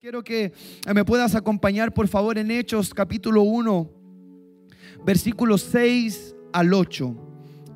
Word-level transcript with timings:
Quiero 0.00 0.22
que 0.22 0.52
me 0.94 1.04
puedas 1.04 1.34
acompañar, 1.34 1.92
por 1.92 2.06
favor, 2.06 2.38
en 2.38 2.52
Hechos 2.52 2.94
capítulo 2.94 3.42
1, 3.42 3.90
versículos 5.04 5.62
6 5.72 6.36
al 6.52 6.72
8. 6.72 7.16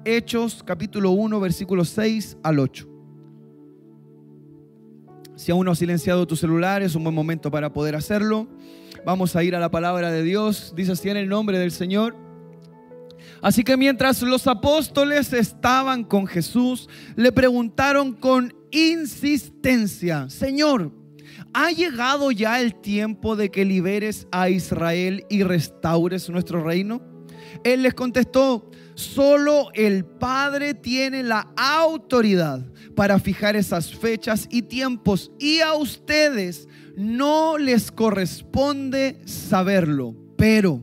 Hechos 0.04 0.62
capítulo 0.64 1.10
1, 1.10 1.40
versículos 1.40 1.88
6 1.88 2.36
al 2.44 2.60
8. 2.60 2.88
Si 5.34 5.50
aún 5.50 5.64
no 5.64 5.72
has 5.72 5.80
silenciado 5.80 6.24
tu 6.24 6.36
celular, 6.36 6.80
es 6.80 6.94
un 6.94 7.02
buen 7.02 7.14
momento 7.16 7.50
para 7.50 7.72
poder 7.72 7.96
hacerlo. 7.96 8.46
Vamos 9.04 9.34
a 9.34 9.42
ir 9.42 9.56
a 9.56 9.60
la 9.60 9.72
palabra 9.72 10.12
de 10.12 10.22
Dios. 10.22 10.74
Dice 10.76 10.92
así 10.92 11.08
en 11.08 11.16
el 11.16 11.28
nombre 11.28 11.58
del 11.58 11.72
Señor. 11.72 12.14
Así 13.40 13.64
que 13.64 13.76
mientras 13.76 14.22
los 14.22 14.46
apóstoles 14.46 15.32
estaban 15.32 16.04
con 16.04 16.28
Jesús, 16.28 16.88
le 17.16 17.32
preguntaron 17.32 18.12
con 18.12 18.54
insistencia, 18.70 20.30
Señor, 20.30 21.01
¿ha 21.52 21.70
llegado 21.70 22.30
ya 22.30 22.60
el 22.60 22.74
tiempo 22.74 23.36
de 23.36 23.50
que 23.50 23.64
liberes 23.64 24.26
a 24.30 24.48
Israel 24.50 25.24
y 25.28 25.42
restaures 25.42 26.28
nuestro 26.28 26.62
reino? 26.62 27.02
Él 27.64 27.82
les 27.82 27.94
contestó, 27.94 28.70
solo 28.94 29.68
el 29.74 30.04
Padre 30.04 30.74
tiene 30.74 31.22
la 31.22 31.52
autoridad 31.56 32.64
para 32.94 33.18
fijar 33.18 33.56
esas 33.56 33.94
fechas 33.94 34.48
y 34.50 34.62
tiempos 34.62 35.30
y 35.38 35.60
a 35.60 35.74
ustedes 35.74 36.68
no 36.96 37.58
les 37.58 37.90
corresponde 37.90 39.20
saberlo. 39.24 40.16
Pero, 40.36 40.82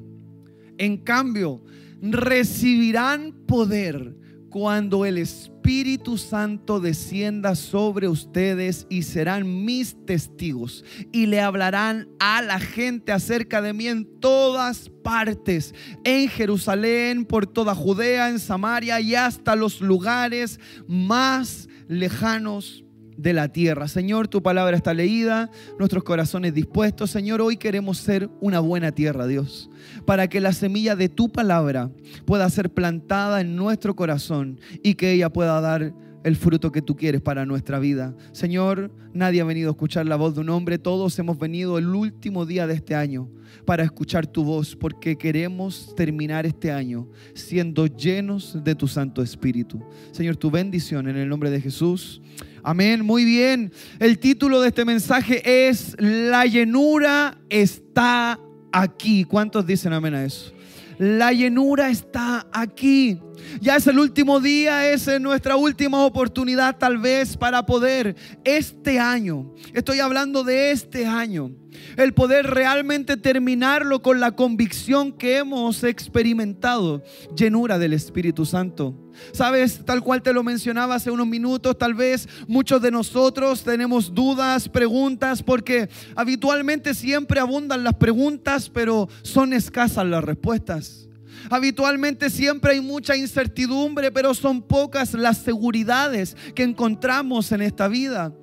en 0.77 0.98
cambio, 0.98 1.62
recibirán 2.01 3.34
poder 3.45 4.15
cuando 4.49 5.05
el 5.05 5.17
Espíritu 5.17 6.17
Santo 6.17 6.80
descienda 6.80 7.55
sobre 7.55 8.07
ustedes 8.07 8.88
y 8.90 9.03
serán 9.03 9.66
mis 9.66 9.95
testigos 10.05 10.84
y 11.12 11.27
le 11.27 11.41
hablarán 11.41 12.09
a 12.20 12.41
la 12.41 12.59
gente 12.59 13.12
acerca 13.12 13.62
de 13.62 13.73
mí 13.73 13.88
en 13.88 14.05
todas 14.20 14.90
partes, 15.04 15.73
en 16.04 16.27
Jerusalén, 16.29 17.26
por 17.26 17.48
toda 17.48 17.76
Judea, 17.76 18.29
en 18.29 18.40
Samaria 18.40 18.99
y 18.99 19.15
hasta 19.15 19.55
los 19.55 19.82
lugares 19.82 20.60
más 20.88 21.70
lejanos 21.88 22.84
de 23.20 23.34
la 23.34 23.49
tierra. 23.49 23.87
Señor, 23.87 24.29
tu 24.29 24.41
palabra 24.41 24.77
está 24.77 24.93
leída, 24.93 25.51
nuestros 25.77 26.03
corazones 26.03 26.53
dispuestos. 26.53 27.12
Señor, 27.12 27.41
hoy 27.41 27.57
queremos 27.57 27.98
ser 27.98 28.29
una 28.39 28.61
buena 28.61 28.93
tierra, 28.93 29.27
Dios, 29.27 29.70
para 30.05 30.27
que 30.29 30.39
la 30.39 30.53
semilla 30.53 30.95
de 30.95 31.09
tu 31.09 31.29
palabra 31.29 31.91
pueda 32.26 32.49
ser 32.49 32.70
plantada 32.70 33.41
en 33.41 33.57
nuestro 33.57 33.95
corazón 33.95 34.59
y 34.84 34.95
que 34.95 35.11
ella 35.11 35.29
pueda 35.29 35.59
dar 35.59 35.93
el 36.23 36.35
fruto 36.35 36.71
que 36.71 36.81
tú 36.81 36.95
quieres 36.95 37.21
para 37.21 37.45
nuestra 37.45 37.79
vida. 37.79 38.15
Señor, 38.31 38.91
nadie 39.13 39.41
ha 39.41 39.45
venido 39.45 39.70
a 39.70 39.71
escuchar 39.71 40.05
la 40.05 40.15
voz 40.15 40.35
de 40.35 40.41
un 40.41 40.49
hombre, 40.49 40.77
todos 40.77 41.17
hemos 41.20 41.37
venido 41.37 41.77
el 41.77 41.87
último 41.87 42.45
día 42.45 42.67
de 42.67 42.76
este 42.76 42.95
año 42.95 43.29
para 43.65 43.83
escuchar 43.83 44.27
tu 44.27 44.43
voz, 44.43 44.76
porque 44.76 45.17
queremos 45.17 45.93
terminar 45.95 46.45
este 46.45 46.71
año 46.71 47.09
siendo 47.33 47.85
llenos 47.87 48.63
de 48.63 48.76
tu 48.76 48.87
Santo 48.87 49.21
Espíritu. 49.21 49.81
Señor, 50.11 50.37
tu 50.37 50.51
bendición 50.51 51.07
en 51.07 51.17
el 51.17 51.27
nombre 51.27 51.49
de 51.49 51.61
Jesús. 51.61 52.21
Amén, 52.63 53.05
muy 53.05 53.26
bien. 53.26 53.71
El 53.99 54.20
título 54.20 54.62
de 54.62 54.70
este 54.70 54.85
mensaje 54.85 55.68
es 55.68 55.96
La 55.99 56.46
llenura 56.46 57.38
está 57.49 58.40
aquí. 58.71 59.24
¿Cuántos 59.24 59.66
dicen 59.66 59.93
amén 59.93 60.16
a 60.16 60.26
eso? 60.26 60.54
La 60.98 61.32
llenura 61.32 61.90
está 61.90 62.46
aquí. 62.51 63.20
Ya 63.62 63.77
es 63.77 63.88
el 63.88 63.99
último 63.99 64.40
día, 64.40 64.91
es 64.91 65.07
nuestra 65.22 65.56
última 65.56 66.06
oportunidad 66.06 66.78
tal 66.78 66.97
vez 66.97 67.38
para 67.38 67.66
poder 67.66 68.16
este 68.44 69.00
año, 69.00 69.53
estoy 69.73 70.01
hablando 70.01 70.44
de 70.44 70.72
este 70.72 71.06
año, 71.06 71.51
el 71.97 72.13
poder 72.13 72.47
realmente 72.47 73.17
terminarlo 73.17 74.01
con 74.01 74.19
la 74.19 74.31
convicción 74.31 75.12
que 75.12 75.38
hemos 75.38 75.84
experimentado, 75.84 77.03
llenura 77.35 77.78
del 77.78 77.94
Espíritu 77.94 78.45
Santo. 78.45 78.95
Sabes, 79.34 79.83
tal 79.85 80.01
cual 80.01 80.21
te 80.21 80.33
lo 80.33 80.44
mencionaba 80.44 80.95
hace 80.95 81.11
unos 81.11 81.27
minutos, 81.27 81.77
tal 81.77 81.94
vez 81.94 82.27
muchos 82.47 82.81
de 82.81 82.91
nosotros 82.91 83.63
tenemos 83.63 84.13
dudas, 84.13 84.69
preguntas, 84.69 85.44
porque 85.44 85.89
habitualmente 86.16 86.94
siempre 86.94 87.39
abundan 87.39 87.83
las 87.83 87.95
preguntas, 87.95 88.69
pero 88.69 89.09
son 89.21 89.53
escasas 89.53 90.05
las 90.05 90.23
respuestas. 90.23 91.09
Habitualmente 91.49 92.29
siempre 92.29 92.73
hay 92.73 92.81
mucha 92.81 93.15
incertidumbre, 93.15 94.11
pero 94.11 94.33
son 94.33 94.61
pocas 94.61 95.13
las 95.13 95.38
seguridades 95.38 96.35
que 96.53 96.63
encontramos 96.63 97.51
en 97.51 97.61
esta 97.61 97.88
vida. 97.88 98.33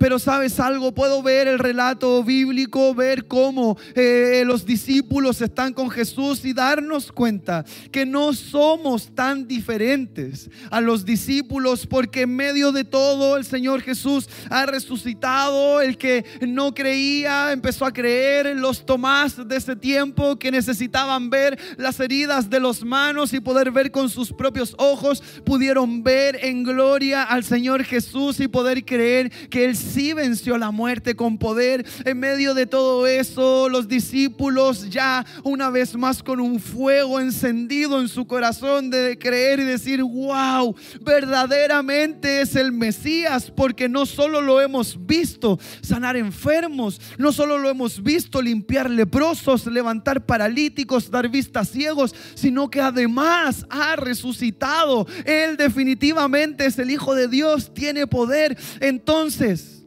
Pero 0.00 0.18
sabes 0.18 0.58
algo, 0.58 0.92
puedo 0.92 1.22
ver 1.22 1.46
el 1.46 1.58
relato 1.58 2.24
bíblico, 2.24 2.94
ver 2.94 3.26
cómo 3.26 3.76
eh, 3.94 4.44
los 4.46 4.64
discípulos 4.64 5.42
están 5.42 5.74
con 5.74 5.90
Jesús 5.90 6.42
y 6.46 6.54
darnos 6.54 7.12
cuenta 7.12 7.66
que 7.92 8.06
no 8.06 8.32
somos 8.32 9.14
tan 9.14 9.46
diferentes 9.46 10.48
a 10.70 10.80
los 10.80 11.04
discípulos 11.04 11.86
porque 11.86 12.22
en 12.22 12.34
medio 12.34 12.72
de 12.72 12.84
todo 12.84 13.36
el 13.36 13.44
Señor 13.44 13.82
Jesús 13.82 14.26
ha 14.48 14.64
resucitado. 14.64 15.82
El 15.82 15.98
que 15.98 16.24
no 16.48 16.72
creía 16.72 17.52
empezó 17.52 17.84
a 17.84 17.92
creer. 17.92 18.56
Los 18.56 18.86
Tomás 18.86 19.46
de 19.46 19.56
ese 19.56 19.76
tiempo 19.76 20.38
que 20.38 20.50
necesitaban 20.50 21.28
ver 21.28 21.58
las 21.76 22.00
heridas 22.00 22.48
de 22.48 22.58
los 22.58 22.82
manos 22.82 23.34
y 23.34 23.40
poder 23.40 23.70
ver 23.70 23.90
con 23.90 24.08
sus 24.08 24.32
propios 24.32 24.74
ojos, 24.78 25.22
pudieron 25.44 26.02
ver 26.02 26.38
en 26.40 26.64
gloria 26.64 27.22
al 27.22 27.44
Señor 27.44 27.84
Jesús 27.84 28.40
y 28.40 28.48
poder 28.48 28.82
creer 28.86 29.30
que 29.50 29.66
Él 29.66 29.76
sí 29.90 30.12
venció 30.12 30.56
la 30.58 30.70
muerte 30.70 31.14
con 31.14 31.38
poder. 31.38 31.84
En 32.04 32.18
medio 32.18 32.54
de 32.54 32.66
todo 32.66 33.06
eso, 33.06 33.68
los 33.68 33.88
discípulos 33.88 34.88
ya 34.90 35.24
una 35.42 35.70
vez 35.70 35.96
más 35.96 36.22
con 36.22 36.40
un 36.40 36.60
fuego 36.60 37.20
encendido 37.20 38.00
en 38.00 38.08
su 38.08 38.26
corazón 38.26 38.90
de 38.90 39.18
creer 39.18 39.60
y 39.60 39.64
decir, 39.64 40.02
wow, 40.02 40.74
verdaderamente 41.00 42.40
es 42.40 42.56
el 42.56 42.72
Mesías, 42.72 43.50
porque 43.50 43.88
no 43.88 44.06
solo 44.06 44.40
lo 44.40 44.60
hemos 44.60 45.06
visto 45.06 45.58
sanar 45.82 46.16
enfermos, 46.16 47.00
no 47.18 47.32
solo 47.32 47.58
lo 47.58 47.68
hemos 47.68 48.02
visto 48.02 48.40
limpiar 48.40 48.88
leprosos, 48.90 49.66
levantar 49.66 50.24
paralíticos, 50.24 51.10
dar 51.10 51.28
vistas 51.28 51.68
ciegos, 51.70 52.14
sino 52.34 52.70
que 52.70 52.80
además 52.80 53.66
ha 53.70 53.96
resucitado. 53.96 55.06
Él 55.24 55.56
definitivamente 55.56 56.66
es 56.66 56.78
el 56.78 56.90
Hijo 56.90 57.14
de 57.14 57.28
Dios, 57.28 57.72
tiene 57.74 58.06
poder. 58.06 58.56
Entonces, 58.80 59.79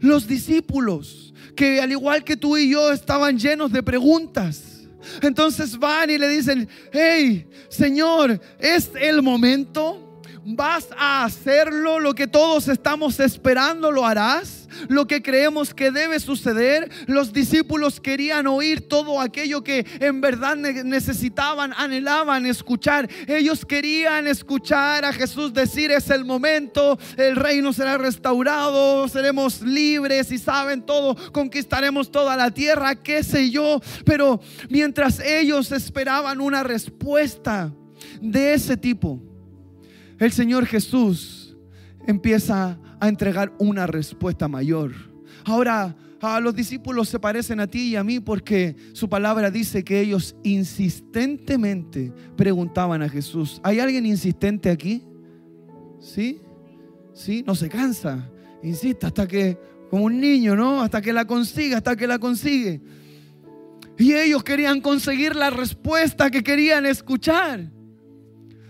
los 0.00 0.26
discípulos, 0.26 1.34
que 1.54 1.80
al 1.80 1.92
igual 1.92 2.24
que 2.24 2.36
tú 2.36 2.56
y 2.56 2.70
yo 2.70 2.92
estaban 2.92 3.38
llenos 3.38 3.72
de 3.72 3.82
preguntas. 3.82 4.88
Entonces 5.22 5.78
van 5.78 6.10
y 6.10 6.18
le 6.18 6.28
dicen, 6.28 6.68
hey, 6.92 7.48
Señor, 7.68 8.40
¿es 8.58 8.90
el 9.00 9.22
momento? 9.22 10.20
¿Vas 10.44 10.88
a 10.96 11.24
hacerlo? 11.24 12.00
Lo 12.00 12.14
que 12.14 12.26
todos 12.26 12.68
estamos 12.68 13.18
esperando, 13.20 13.90
¿lo 13.90 14.04
harás? 14.04 14.65
Lo 14.88 15.06
que 15.06 15.22
creemos 15.22 15.74
que 15.74 15.90
debe 15.90 16.20
suceder. 16.20 16.90
Los 17.06 17.32
discípulos 17.32 18.00
querían 18.00 18.46
oír 18.46 18.88
todo 18.88 19.20
aquello 19.20 19.62
que 19.62 19.86
en 20.00 20.20
verdad 20.20 20.56
necesitaban, 20.56 21.72
anhelaban 21.76 22.46
escuchar. 22.46 23.08
Ellos 23.26 23.64
querían 23.64 24.26
escuchar 24.26 25.04
a 25.04 25.12
Jesús 25.12 25.52
decir 25.52 25.90
es 25.90 26.10
el 26.10 26.24
momento, 26.24 26.98
el 27.16 27.36
reino 27.36 27.72
será 27.72 27.98
restaurado, 27.98 29.08
seremos 29.08 29.62
libres 29.62 30.30
y 30.32 30.38
saben 30.38 30.82
todo, 30.82 31.16
conquistaremos 31.32 32.10
toda 32.10 32.36
la 32.36 32.50
tierra, 32.50 32.94
qué 32.94 33.22
sé 33.22 33.50
yo. 33.50 33.80
Pero 34.04 34.40
mientras 34.68 35.20
ellos 35.20 35.72
esperaban 35.72 36.40
una 36.40 36.62
respuesta 36.62 37.72
de 38.20 38.54
ese 38.54 38.76
tipo, 38.76 39.20
el 40.18 40.32
Señor 40.32 40.66
Jesús 40.66 41.45
empieza 42.06 42.78
a 43.00 43.08
entregar 43.08 43.52
una 43.58 43.86
respuesta 43.86 44.48
mayor. 44.48 44.92
Ahora, 45.44 45.96
a 46.20 46.40
los 46.40 46.54
discípulos 46.54 47.08
se 47.08 47.18
parecen 47.18 47.60
a 47.60 47.66
ti 47.66 47.90
y 47.90 47.96
a 47.96 48.04
mí 48.04 48.20
porque 48.20 48.74
su 48.92 49.08
palabra 49.08 49.50
dice 49.50 49.84
que 49.84 50.00
ellos 50.00 50.34
insistentemente 50.42 52.12
preguntaban 52.36 53.02
a 53.02 53.08
Jesús. 53.08 53.60
¿Hay 53.62 53.80
alguien 53.80 54.06
insistente 54.06 54.70
aquí? 54.70 55.04
¿Sí? 56.00 56.40
¿Sí? 57.12 57.44
No 57.46 57.54
se 57.54 57.68
cansa. 57.68 58.30
Insiste 58.62 59.06
hasta 59.06 59.26
que, 59.28 59.58
como 59.90 60.04
un 60.04 60.20
niño, 60.20 60.56
¿no? 60.56 60.82
Hasta 60.82 61.00
que 61.00 61.12
la 61.12 61.26
consiga, 61.26 61.76
hasta 61.78 61.96
que 61.96 62.06
la 62.06 62.18
consigue. 62.18 62.80
Y 63.98 64.12
ellos 64.12 64.42
querían 64.42 64.80
conseguir 64.80 65.36
la 65.36 65.50
respuesta 65.50 66.30
que 66.30 66.42
querían 66.42 66.86
escuchar. 66.86 67.70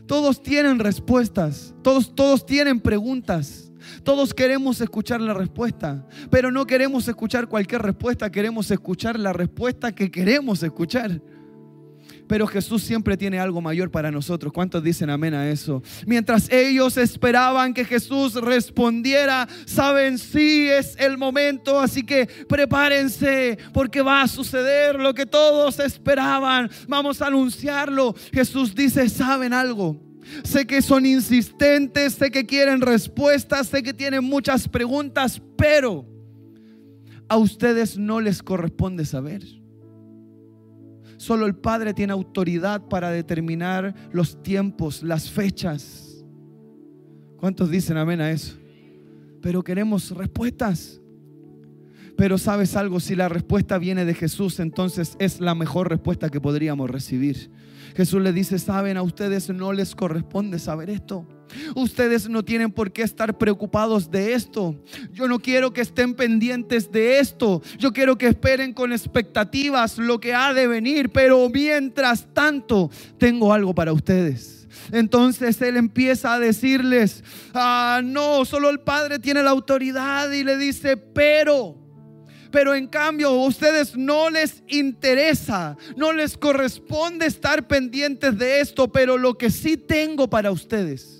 Todos 0.06 0.42
tienen 0.42 0.78
respuestas, 0.78 1.74
todos, 1.82 2.14
todos 2.14 2.46
tienen 2.46 2.80
preguntas. 2.80 3.66
Todos 4.02 4.34
queremos 4.34 4.80
escuchar 4.80 5.20
la 5.20 5.32
respuesta, 5.32 6.04
pero 6.28 6.50
no 6.50 6.66
queremos 6.66 7.06
escuchar 7.06 7.46
cualquier 7.46 7.82
respuesta, 7.82 8.30
queremos 8.30 8.68
escuchar 8.70 9.18
la 9.18 9.32
respuesta 9.32 9.92
que 9.92 10.10
queremos 10.10 10.62
escuchar. 10.62 11.20
Pero 12.26 12.46
Jesús 12.46 12.82
siempre 12.82 13.16
tiene 13.16 13.38
algo 13.38 13.60
mayor 13.60 13.90
para 13.90 14.10
nosotros. 14.10 14.52
¿Cuántos 14.52 14.82
dicen 14.82 15.10
amén 15.10 15.34
a 15.34 15.48
eso? 15.48 15.82
Mientras 16.06 16.50
ellos 16.50 16.96
esperaban 16.96 17.74
que 17.74 17.84
Jesús 17.84 18.34
respondiera, 18.34 19.48
saben, 19.64 20.18
sí 20.18 20.68
es 20.68 20.96
el 20.98 21.18
momento, 21.18 21.78
así 21.78 22.02
que 22.02 22.26
prepárense 22.48 23.58
porque 23.72 24.02
va 24.02 24.22
a 24.22 24.28
suceder 24.28 24.96
lo 24.96 25.14
que 25.14 25.26
todos 25.26 25.78
esperaban. 25.78 26.70
Vamos 26.88 27.22
a 27.22 27.26
anunciarlo. 27.26 28.14
Jesús 28.32 28.74
dice, 28.74 29.08
¿saben 29.08 29.52
algo? 29.52 30.00
Sé 30.42 30.66
que 30.66 30.82
son 30.82 31.06
insistentes, 31.06 32.14
sé 32.14 32.30
que 32.30 32.46
quieren 32.46 32.80
respuestas, 32.80 33.68
sé 33.68 33.82
que 33.82 33.94
tienen 33.94 34.24
muchas 34.24 34.68
preguntas, 34.68 35.40
pero 35.56 36.04
a 37.28 37.36
ustedes 37.36 37.96
no 37.96 38.20
les 38.20 38.42
corresponde 38.42 39.04
saber. 39.04 39.42
Solo 41.16 41.46
el 41.46 41.54
Padre 41.54 41.94
tiene 41.94 42.12
autoridad 42.12 42.82
para 42.88 43.10
determinar 43.10 43.94
los 44.12 44.42
tiempos, 44.42 45.02
las 45.02 45.30
fechas. 45.30 46.24
¿Cuántos 47.38 47.70
dicen 47.70 47.96
amén 47.96 48.20
a 48.20 48.30
eso? 48.30 48.56
Pero 49.40 49.62
queremos 49.62 50.10
respuestas. 50.10 51.00
Pero 52.16 52.38
sabes 52.38 52.76
algo, 52.76 52.98
si 52.98 53.14
la 53.14 53.28
respuesta 53.28 53.76
viene 53.76 54.04
de 54.06 54.14
Jesús, 54.14 54.58
entonces 54.58 55.16
es 55.18 55.40
la 55.40 55.54
mejor 55.54 55.90
respuesta 55.90 56.30
que 56.30 56.40
podríamos 56.40 56.90
recibir. 56.90 57.50
Jesús 57.94 58.22
le 58.22 58.32
dice, 58.32 58.58
saben, 58.58 58.96
a 58.96 59.02
ustedes 59.02 59.50
no 59.50 59.72
les 59.72 59.94
corresponde 59.94 60.58
saber 60.58 60.88
esto. 60.88 61.26
Ustedes 61.74 62.28
no 62.28 62.44
tienen 62.44 62.70
por 62.70 62.92
qué 62.92 63.02
estar 63.02 63.36
preocupados 63.38 64.10
de 64.10 64.34
esto. 64.34 64.76
Yo 65.12 65.28
no 65.28 65.38
quiero 65.38 65.72
que 65.72 65.80
estén 65.80 66.14
pendientes 66.14 66.90
de 66.90 67.18
esto. 67.18 67.62
Yo 67.78 67.92
quiero 67.92 68.18
que 68.18 68.28
esperen 68.28 68.72
con 68.72 68.92
expectativas 68.92 69.98
lo 69.98 70.20
que 70.20 70.34
ha 70.34 70.52
de 70.52 70.66
venir. 70.66 71.10
Pero 71.10 71.48
mientras 71.48 72.26
tanto, 72.32 72.90
tengo 73.18 73.52
algo 73.52 73.74
para 73.74 73.92
ustedes. 73.92 74.68
Entonces 74.92 75.60
él 75.62 75.76
empieza 75.76 76.34
a 76.34 76.38
decirles, 76.38 77.24
ah, 77.54 78.00
no, 78.04 78.44
solo 78.44 78.70
el 78.70 78.80
Padre 78.80 79.18
tiene 79.18 79.42
la 79.42 79.50
autoridad 79.50 80.30
y 80.30 80.44
le 80.44 80.56
dice, 80.56 80.96
pero 80.96 81.86
pero 82.52 82.74
en 82.74 82.86
cambio 82.86 83.28
a 83.28 83.46
ustedes 83.46 83.96
no 83.96 84.30
les 84.30 84.62
interesa, 84.68 85.76
no 85.96 86.12
les 86.12 86.38
corresponde 86.38 87.26
estar 87.26 87.66
pendientes 87.66 88.38
de 88.38 88.60
esto, 88.60 88.90
pero 88.90 89.18
lo 89.18 89.36
que 89.36 89.50
sí 89.50 89.76
tengo 89.76 90.30
para 90.30 90.50
ustedes 90.50 91.15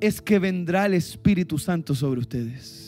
es 0.00 0.20
que 0.20 0.38
vendrá 0.38 0.86
el 0.86 0.94
Espíritu 0.94 1.58
Santo 1.58 1.94
sobre 1.94 2.20
ustedes 2.20 2.86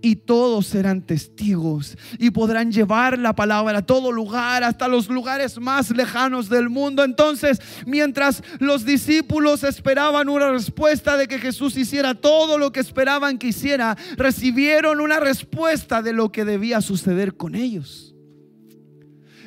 y 0.00 0.16
todos 0.16 0.66
serán 0.66 1.02
testigos 1.02 1.96
y 2.18 2.30
podrán 2.30 2.72
llevar 2.72 3.18
la 3.18 3.34
palabra 3.34 3.78
a 3.78 3.86
todo 3.86 4.12
lugar, 4.12 4.64
hasta 4.64 4.88
los 4.88 5.08
lugares 5.08 5.58
más 5.58 5.90
lejanos 5.90 6.48
del 6.48 6.68
mundo. 6.68 7.04
Entonces, 7.04 7.60
mientras 7.86 8.42
los 8.58 8.84
discípulos 8.84 9.64
esperaban 9.64 10.28
una 10.28 10.50
respuesta 10.50 11.16
de 11.16 11.28
que 11.28 11.38
Jesús 11.38 11.76
hiciera 11.76 12.14
todo 12.14 12.58
lo 12.58 12.72
que 12.72 12.80
esperaban 12.80 13.38
que 13.38 13.48
hiciera, 13.48 13.96
recibieron 14.16 15.00
una 15.00 15.20
respuesta 15.20 16.02
de 16.02 16.12
lo 16.12 16.32
que 16.32 16.44
debía 16.44 16.80
suceder 16.80 17.36
con 17.36 17.54
ellos. 17.54 18.13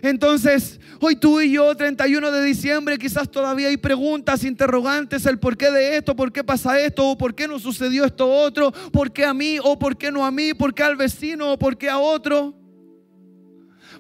Entonces, 0.10 0.80
hoy 1.02 1.18
tú 1.18 1.42
y 1.42 1.52
yo, 1.52 1.76
31 1.76 2.32
de 2.32 2.42
diciembre, 2.42 2.98
quizás 2.98 3.30
todavía 3.30 3.68
hay 3.68 3.76
preguntas, 3.76 4.46
interrogantes, 4.46 5.26
el 5.26 5.38
por 5.38 5.58
qué 5.58 5.70
de 5.70 5.98
esto, 5.98 6.16
por 6.16 6.32
qué 6.32 6.46
pasa 6.46 6.80
esto, 6.80 7.10
o 7.10 7.18
por 7.18 7.36
qué 7.36 7.46
no 7.46 7.60
sucedió 7.60 8.06
esto 8.06 8.26
otro, 8.30 8.72
por 8.94 9.12
qué 9.12 9.26
a 9.26 9.34
mí, 9.34 9.58
o 9.62 9.78
por 9.78 9.98
qué 9.98 10.10
no 10.10 10.26
a 10.26 10.32
mí, 10.32 10.54
por 10.54 10.74
qué 10.74 10.84
al 10.84 10.96
vecino, 10.96 11.52
o 11.52 11.60
por 11.60 11.78
qué 11.78 11.90
a 11.90 11.98
otro. 11.98 12.56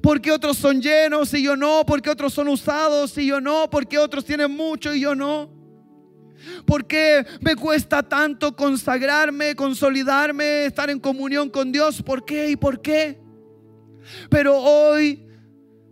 ¿Por 0.01 0.21
qué 0.21 0.31
otros 0.31 0.57
son 0.57 0.81
llenos 0.81 1.33
y 1.33 1.43
yo 1.43 1.57
no? 1.57 1.85
¿Por 1.85 2.01
qué 2.01 2.09
otros 2.09 2.33
son 2.33 2.47
usados 2.47 3.17
y 3.17 3.25
yo 3.25 3.41
no? 3.41 3.69
¿Por 3.69 3.85
qué 3.85 3.97
otros 3.97 4.23
tienen 4.23 4.51
mucho 4.51 4.93
y 4.93 5.01
yo 5.01 5.13
no? 5.13 5.51
¿Por 6.65 6.87
qué 6.87 7.25
me 7.41 7.55
cuesta 7.55 8.01
tanto 8.01 8.55
consagrarme, 8.55 9.55
consolidarme, 9.55 10.67
estar 10.67 10.89
en 10.89 10.99
comunión 10.99 11.49
con 11.49 11.69
Dios? 11.71 12.01
¿Por 12.01 12.23
qué 12.23 12.51
y 12.51 12.55
por 12.55 12.81
qué? 12.81 13.19
Pero 14.29 14.55
hoy 14.55 15.26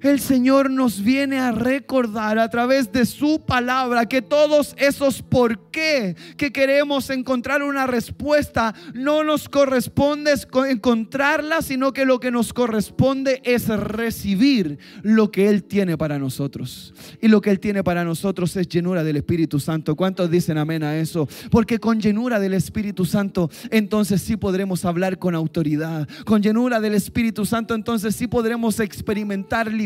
el 0.01 0.19
Señor 0.19 0.69
nos 0.69 1.01
viene 1.01 1.39
a 1.39 1.51
recordar 1.51 2.37
a 2.37 2.49
través 2.49 2.91
de 2.91 3.05
su 3.05 3.43
palabra 3.45 4.05
que 4.07 4.21
todos 4.21 4.75
esos 4.77 5.21
por 5.21 5.71
qué 5.71 6.15
que 6.37 6.51
queremos 6.51 7.09
encontrar 7.09 7.63
una 7.63 7.87
respuesta 7.87 8.75
no 8.93 9.23
nos 9.23 9.49
corresponde 9.49 10.33
encontrarla, 10.69 11.61
sino 11.61 11.93
que 11.93 12.05
lo 12.05 12.19
que 12.19 12.31
nos 12.31 12.53
corresponde 12.53 13.41
es 13.43 13.67
recibir 13.67 14.79
lo 15.01 15.31
que 15.31 15.49
Él 15.49 15.63
tiene 15.63 15.97
para 15.97 16.19
nosotros. 16.19 16.93
Y 17.21 17.27
lo 17.27 17.41
que 17.41 17.51
Él 17.51 17.59
tiene 17.59 17.83
para 17.83 18.03
nosotros 18.03 18.55
es 18.57 18.67
llenura 18.67 19.03
del 19.03 19.17
Espíritu 19.17 19.59
Santo. 19.59 19.95
¿Cuántos 19.95 20.29
dicen 20.29 20.57
amén 20.57 20.83
a 20.83 20.97
eso? 20.97 21.27
Porque 21.49 21.79
con 21.79 21.99
llenura 21.99 22.39
del 22.39 22.53
Espíritu 22.53 23.05
Santo, 23.05 23.49
entonces 23.69 24.21
sí 24.21 24.37
podremos 24.37 24.85
hablar 24.85 25.17
con 25.19 25.35
autoridad. 25.35 26.07
Con 26.25 26.41
llenura 26.41 26.79
del 26.79 26.93
Espíritu 26.93 27.45
Santo, 27.45 27.75
entonces 27.75 28.15
sí 28.15 28.27
podremos 28.27 28.79
experimentar 28.79 29.71
libertad 29.71 29.84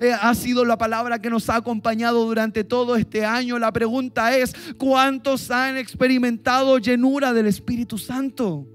eh, 0.00 0.12
ha 0.12 0.34
sido 0.34 0.64
la 0.64 0.78
palabra 0.78 1.18
que 1.18 1.30
nos 1.30 1.48
ha 1.50 1.56
acompañado 1.56 2.24
durante 2.24 2.64
todo 2.64 2.96
este 2.96 3.24
año. 3.24 3.58
La 3.58 3.72
pregunta 3.72 4.36
es, 4.36 4.54
¿cuántos 4.76 5.50
han 5.50 5.76
experimentado 5.76 6.78
llenura 6.78 7.32
del 7.32 7.46
Espíritu 7.46 7.98
Santo? 7.98 8.66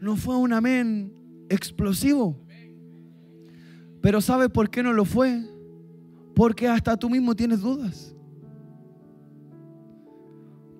No 0.00 0.16
fue 0.16 0.36
un 0.36 0.52
amén 0.52 1.12
explosivo. 1.48 2.38
Pero 4.00 4.20
¿sabe 4.20 4.48
por 4.48 4.68
qué 4.70 4.82
no 4.82 4.92
lo 4.92 5.04
fue? 5.04 5.40
Porque 6.34 6.66
hasta 6.66 6.96
tú 6.96 7.08
mismo 7.08 7.36
tienes 7.36 7.60
dudas 7.60 8.12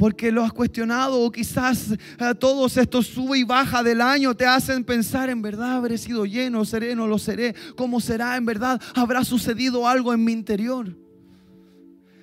porque 0.03 0.33
lo 0.33 0.43
has 0.43 0.53
cuestionado 0.53 1.21
o 1.21 1.31
quizás 1.31 1.93
eh, 1.93 2.35
todos 2.37 2.77
estos 2.77 3.07
sube 3.07 3.39
y 3.39 3.45
baja 3.45 3.85
del 3.85 4.01
año 4.01 4.35
te 4.35 4.45
hacen 4.45 4.83
pensar 4.83 5.31
en 5.31 5.41
verdad 5.41 5.77
habré 5.77 5.97
sido 5.97 6.27
lleno, 6.27 6.65
seré, 6.65 6.97
no 6.97 7.07
lo 7.07 7.21
seré, 7.21 7.55
cómo 7.77 8.01
será 8.01 8.37
en 8.37 8.45
verdad, 8.45 8.83
habrá 8.97 9.23
sucedido 9.23 9.87
algo 9.87 10.13
en 10.13 10.25
mi 10.25 10.33
interior 10.33 11.02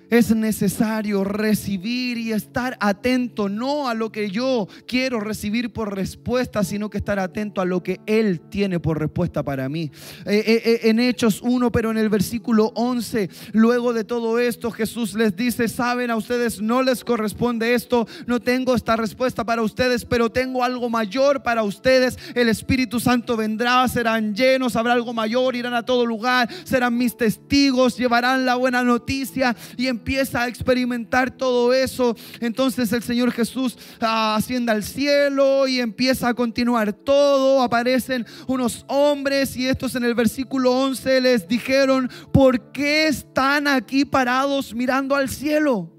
es 0.09 0.35
necesario 0.35 1.23
recibir 1.23 2.17
y 2.17 2.31
estar 2.31 2.77
atento, 2.79 3.49
no 3.49 3.87
a 3.87 3.93
lo 3.93 4.11
que 4.11 4.29
yo 4.29 4.67
quiero 4.87 5.19
recibir 5.19 5.71
por 5.71 5.95
respuesta, 5.95 6.63
sino 6.63 6.89
que 6.89 6.97
estar 6.97 7.19
atento 7.19 7.61
a 7.61 7.65
lo 7.65 7.83
que 7.83 7.99
Él 8.05 8.41
tiene 8.41 8.79
por 8.79 8.99
respuesta 8.99 9.43
para 9.43 9.69
mí. 9.69 9.91
Eh, 10.25 10.43
eh, 10.45 10.61
eh, 10.65 10.79
en 10.83 10.99
Hechos 10.99 11.41
1, 11.41 11.71
pero 11.71 11.91
en 11.91 11.97
el 11.97 12.09
versículo 12.09 12.71
11, 12.75 13.29
luego 13.51 13.93
de 13.93 14.03
todo 14.03 14.39
esto, 14.39 14.71
Jesús 14.71 15.13
les 15.13 15.35
dice, 15.35 15.67
saben, 15.67 16.11
a 16.11 16.15
ustedes 16.15 16.61
no 16.61 16.81
les 16.81 17.03
corresponde 17.03 17.73
esto, 17.73 18.07
no 18.25 18.39
tengo 18.39 18.75
esta 18.75 18.95
respuesta 18.95 19.45
para 19.45 19.61
ustedes, 19.61 20.05
pero 20.05 20.31
tengo 20.31 20.63
algo 20.63 20.89
mayor 20.89 21.43
para 21.43 21.63
ustedes. 21.63 22.17
El 22.33 22.49
Espíritu 22.49 22.99
Santo 22.99 23.37
vendrá, 23.37 23.87
serán 23.87 24.35
llenos, 24.35 24.75
habrá 24.75 24.93
algo 24.93 25.13
mayor, 25.13 25.55
irán 25.55 25.73
a 25.73 25.85
todo 25.85 26.05
lugar, 26.05 26.49
serán 26.63 26.97
mis 26.97 27.15
testigos, 27.15 27.97
llevarán 27.97 28.45
la 28.45 28.55
buena 28.55 28.83
noticia 28.83 29.55
y 29.77 29.87
en 29.87 29.98
empieza 29.99 30.43
a 30.43 30.47
experimentar 30.47 31.29
todo 31.29 31.73
eso, 31.73 32.15
entonces 32.39 32.91
el 32.93 33.03
Señor 33.03 33.33
Jesús 33.33 33.77
ah, 33.99 34.35
asciende 34.35 34.71
al 34.71 34.83
cielo 34.83 35.67
y 35.67 35.81
empieza 35.81 36.29
a 36.29 36.33
continuar 36.33 36.93
todo. 36.93 37.61
Aparecen 37.61 38.25
unos 38.47 38.85
hombres 38.87 39.57
y 39.57 39.67
estos 39.67 39.95
en 39.95 40.05
el 40.05 40.15
versículo 40.15 40.71
11 40.71 41.21
les 41.21 41.47
dijeron, 41.47 42.09
¿por 42.31 42.71
qué 42.71 43.07
están 43.07 43.67
aquí 43.67 44.05
parados 44.05 44.73
mirando 44.73 45.15
al 45.15 45.27
cielo? 45.27 45.91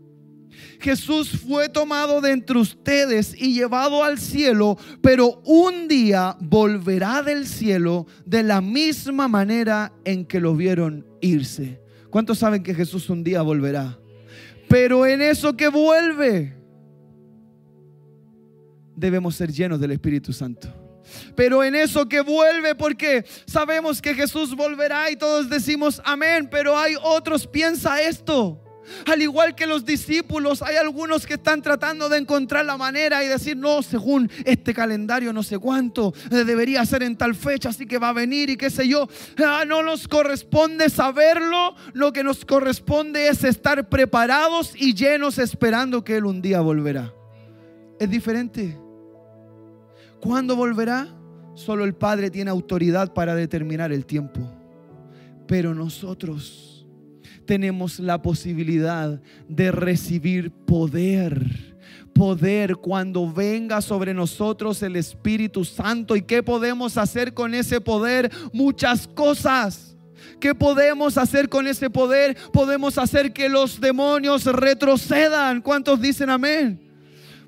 Jesús 0.80 1.38
fue 1.46 1.68
tomado 1.68 2.22
de 2.22 2.32
entre 2.32 2.58
ustedes 2.58 3.34
y 3.38 3.52
llevado 3.52 4.02
al 4.02 4.18
cielo, 4.18 4.78
pero 5.02 5.42
un 5.44 5.88
día 5.88 6.38
volverá 6.40 7.22
del 7.22 7.46
cielo 7.46 8.06
de 8.24 8.42
la 8.42 8.62
misma 8.62 9.28
manera 9.28 9.92
en 10.06 10.24
que 10.24 10.40
lo 10.40 10.54
vieron 10.56 11.06
irse. 11.20 11.82
¿Cuántos 12.10 12.38
saben 12.38 12.62
que 12.62 12.74
Jesús 12.74 13.08
un 13.08 13.22
día 13.22 13.42
volverá? 13.42 13.98
Pero 14.68 15.06
en 15.06 15.22
eso 15.22 15.56
que 15.56 15.68
vuelve, 15.68 16.54
debemos 18.94 19.34
ser 19.36 19.50
llenos 19.50 19.80
del 19.80 19.92
Espíritu 19.92 20.32
Santo. 20.32 20.68
Pero 21.34 21.64
en 21.64 21.74
eso 21.74 22.08
que 22.08 22.20
vuelve, 22.20 22.74
porque 22.74 23.24
sabemos 23.46 24.00
que 24.00 24.14
Jesús 24.14 24.54
volverá 24.54 25.10
y 25.10 25.16
todos 25.16 25.48
decimos 25.48 26.00
amén, 26.04 26.48
pero 26.50 26.76
hay 26.76 26.94
otros, 27.02 27.46
piensa 27.46 28.00
esto. 28.02 28.62
Al 29.06 29.22
igual 29.22 29.54
que 29.54 29.66
los 29.66 29.84
discípulos, 29.84 30.62
hay 30.62 30.76
algunos 30.76 31.26
que 31.26 31.34
están 31.34 31.62
tratando 31.62 32.08
de 32.08 32.18
encontrar 32.18 32.64
la 32.64 32.76
manera 32.76 33.24
y 33.24 33.28
decir, 33.28 33.56
no, 33.56 33.82
según 33.82 34.30
este 34.44 34.74
calendario, 34.74 35.32
no 35.32 35.42
sé 35.42 35.58
cuánto, 35.58 36.12
debería 36.30 36.84
ser 36.86 37.02
en 37.02 37.16
tal 37.16 37.34
fecha, 37.34 37.70
así 37.70 37.86
que 37.86 37.98
va 37.98 38.10
a 38.10 38.14
venir 38.14 38.50
y 38.50 38.56
qué 38.56 38.70
sé 38.70 38.88
yo. 38.88 39.08
Ah, 39.44 39.64
no 39.66 39.82
nos 39.82 40.08
corresponde 40.08 40.90
saberlo, 40.90 41.74
lo 41.92 42.12
que 42.12 42.24
nos 42.24 42.44
corresponde 42.44 43.28
es 43.28 43.44
estar 43.44 43.88
preparados 43.88 44.74
y 44.76 44.94
llenos 44.94 45.38
esperando 45.38 46.04
que 46.04 46.16
Él 46.16 46.26
un 46.26 46.42
día 46.42 46.60
volverá. 46.60 47.12
Es 47.98 48.10
diferente. 48.10 48.78
¿Cuándo 50.20 50.56
volverá? 50.56 51.08
Solo 51.54 51.84
el 51.84 51.94
Padre 51.94 52.30
tiene 52.30 52.50
autoridad 52.50 53.12
para 53.12 53.34
determinar 53.34 53.92
el 53.92 54.06
tiempo 54.06 54.40
Pero 55.46 55.74
nosotros 55.74 56.79
tenemos 57.50 57.98
la 57.98 58.22
posibilidad 58.22 59.20
de 59.48 59.72
recibir 59.72 60.52
poder 60.52 61.74
poder 62.14 62.76
cuando 62.76 63.32
venga 63.32 63.80
sobre 63.80 64.14
nosotros 64.14 64.80
el 64.84 64.94
Espíritu 64.94 65.64
Santo. 65.64 66.14
¿Y 66.14 66.22
qué 66.22 66.44
podemos 66.44 66.96
hacer 66.96 67.34
con 67.34 67.52
ese 67.52 67.80
poder? 67.80 68.30
Muchas 68.52 69.08
cosas. 69.08 69.96
¿Qué 70.38 70.54
podemos 70.54 71.18
hacer 71.18 71.48
con 71.48 71.66
ese 71.66 71.90
poder? 71.90 72.36
Podemos 72.52 72.98
hacer 72.98 73.32
que 73.32 73.48
los 73.48 73.80
demonios 73.80 74.44
retrocedan. 74.44 75.60
¿Cuántos 75.60 76.00
dicen 76.00 76.30
amén? 76.30 76.89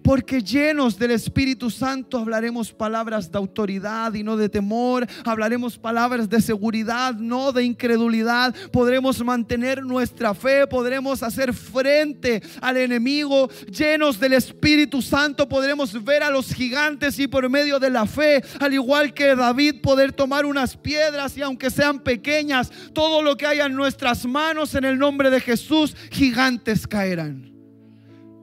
Porque 0.03 0.43
llenos 0.43 0.99
del 0.99 1.13
Espíritu 1.13 1.71
Santo 1.71 2.19
hablaremos 2.19 2.73
palabras 2.73 3.31
de 3.31 3.39
autoridad 3.39 4.15
y 4.15 4.23
no 4.23 4.37
de 4.37 4.49
temor, 4.49 5.07
hablaremos 5.25 5.79
palabras 5.79 6.29
de 6.29 6.41
seguridad, 6.41 7.15
no 7.15 7.53
de 7.53 7.65
incredulidad, 7.65 8.55
podremos 8.73 9.23
mantener 9.25 9.83
nuestra 9.83 10.35
fe, 10.35 10.67
podremos 10.67 11.23
hacer 11.23 11.53
frente 11.53 12.43
al 12.61 12.77
enemigo, 12.77 13.49
llenos 13.71 14.19
del 14.19 14.35
Espíritu 14.35 15.03
Santo 15.03 15.49
podremos 15.49 16.03
ver 16.05 16.23
a 16.23 16.31
los 16.31 16.53
gigantes 16.53 17.19
y 17.19 17.27
por 17.27 17.49
medio 17.49 17.79
de 17.79 17.91
la 17.91 18.07
fe, 18.07 18.43
al 18.61 18.75
igual 18.75 19.15
que 19.15 19.35
David, 19.37 19.81
poder 19.83 20.13
tomar 20.13 20.45
unas 20.45 20.77
piedras 20.77 21.37
y 21.37 21.43
aunque 21.43 21.71
sean 21.71 22.01
pequeñas, 22.01 22.71
todo 22.93 23.23
lo 23.23 23.37
que 23.37 23.47
haya 23.47 23.67
en 23.67 23.75
nuestras 23.75 24.25
manos 24.27 24.75
en 24.75 24.85
el 24.85 24.99
nombre 24.99 25.31
de 25.31 25.41
Jesús, 25.41 25.97
gigantes 26.11 26.87
caerán 26.87 27.52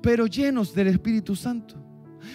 pero 0.02 0.28
llenos 0.28 0.74
del 0.74 0.88
Espíritu 0.88 1.36
Santo. 1.36 1.76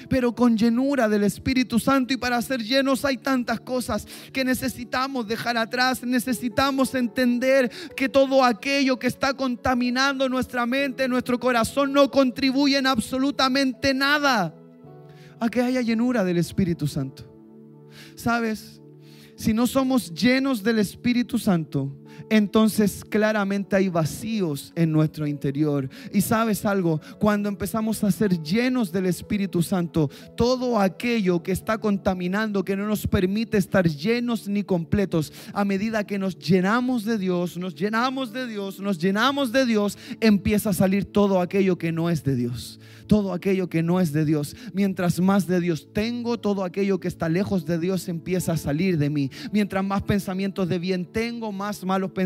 Pero 0.09 0.35
con 0.35 0.57
llenura 0.57 1.09
del 1.09 1.25
Espíritu 1.25 1.79
Santo 1.79 2.15
y 2.15 2.17
para 2.17 2.41
ser 2.43 2.63
llenos 2.63 3.05
hay 3.05 3.17
tantas 3.19 3.61
cosas 3.61 4.07
que 4.33 4.45
necesitamos 4.45 5.27
dejar 5.27 5.57
atrás. 5.57 6.03
Necesitamos 6.03 6.95
entender 6.95 7.71
que 7.97 8.09
todo 8.09 8.45
aquello 8.45 8.99
que 8.99 9.07
está 9.07 9.35
contaminando 9.35 10.29
nuestra 10.29 10.67
mente, 10.67 11.09
nuestro 11.09 11.39
corazón, 11.39 11.93
no 11.93 12.11
contribuye 12.11 12.79
en 12.79 12.87
absolutamente 12.87 13.95
nada 13.95 14.55
a 15.39 15.49
que 15.49 15.61
haya 15.61 15.81
llenura 15.81 16.25
del 16.25 16.39
Espíritu 16.39 16.87
Santo. 16.87 17.31
¿Sabes? 18.15 18.81
Si 19.37 19.53
no 19.53 19.67
somos 19.67 20.13
llenos 20.13 20.63
del 20.63 20.79
Espíritu 20.79 21.39
Santo, 21.39 22.04
entonces 22.35 23.05
claramente 23.05 23.77
hay 23.77 23.89
vacíos 23.89 24.73
en 24.75 24.91
nuestro 24.91 25.25
interior. 25.25 25.89
Y 26.13 26.21
sabes 26.21 26.67
algo, 26.67 27.01
cuando 27.21 27.49
empezamos 27.49 28.03
a 28.03 28.11
ser 28.11 28.43
llenos 28.43 28.91
del 28.91 29.07
Espíritu 29.07 29.63
Santo, 29.63 30.11
todo 30.37 30.81
aquello 30.81 31.45
que 31.45 31.53
está 31.53 31.79
contaminando, 31.79 32.65
que 32.65 32.75
no 32.75 32.89
nos 32.89 33.07
permite 33.07 33.57
estar 33.57 33.89
llenos 33.89 34.49
ni 34.49 34.65
completos, 34.65 35.33
a 35.53 35.65
medida 35.65 36.09
que 36.09 36.19
nos 36.19 36.37
llenamos 36.37 37.05
de 37.05 37.19
Dios, 37.19 37.57
nos 37.57 37.77
llenamos 37.77 38.33
de 38.33 38.49
Dios, 38.49 38.81
nos 38.81 38.99
llenamos 38.99 39.53
de 39.53 39.65
Dios, 39.65 39.97
empieza 40.21 40.71
a 40.71 40.75
salir 40.75 41.05
todo 41.05 41.41
aquello 41.41 41.79
que 41.79 41.93
no 41.93 42.11
es 42.11 42.25
de 42.25 42.35
Dios 42.35 42.81
todo 43.07 43.35
aquello 43.35 43.69
que 43.69 43.83
no 43.83 44.01
es 44.01 44.15
de 44.15 44.25
Dios. 44.25 44.57
Mientras 44.73 45.21
más 45.21 45.47
de 45.47 45.61
Dios 45.61 45.89
tengo, 45.93 46.39
todo 46.39 46.65
aquello 46.65 47.01
que 47.01 47.09
está 47.09 47.29
lejos 47.29 47.67
de 47.67 47.79
Dios 47.79 48.09
empieza 48.09 48.53
a 48.53 48.57
salir 48.57 48.97
de 48.97 49.11
mí. 49.11 49.31
Mientras 49.53 49.85
más 49.85 50.03
pensamientos 50.03 50.71
de 50.71 50.79
bien 50.79 51.05
tengo, 51.05 51.53
más 51.53 51.85
malos 51.85 52.13
pensamientos 52.13 52.24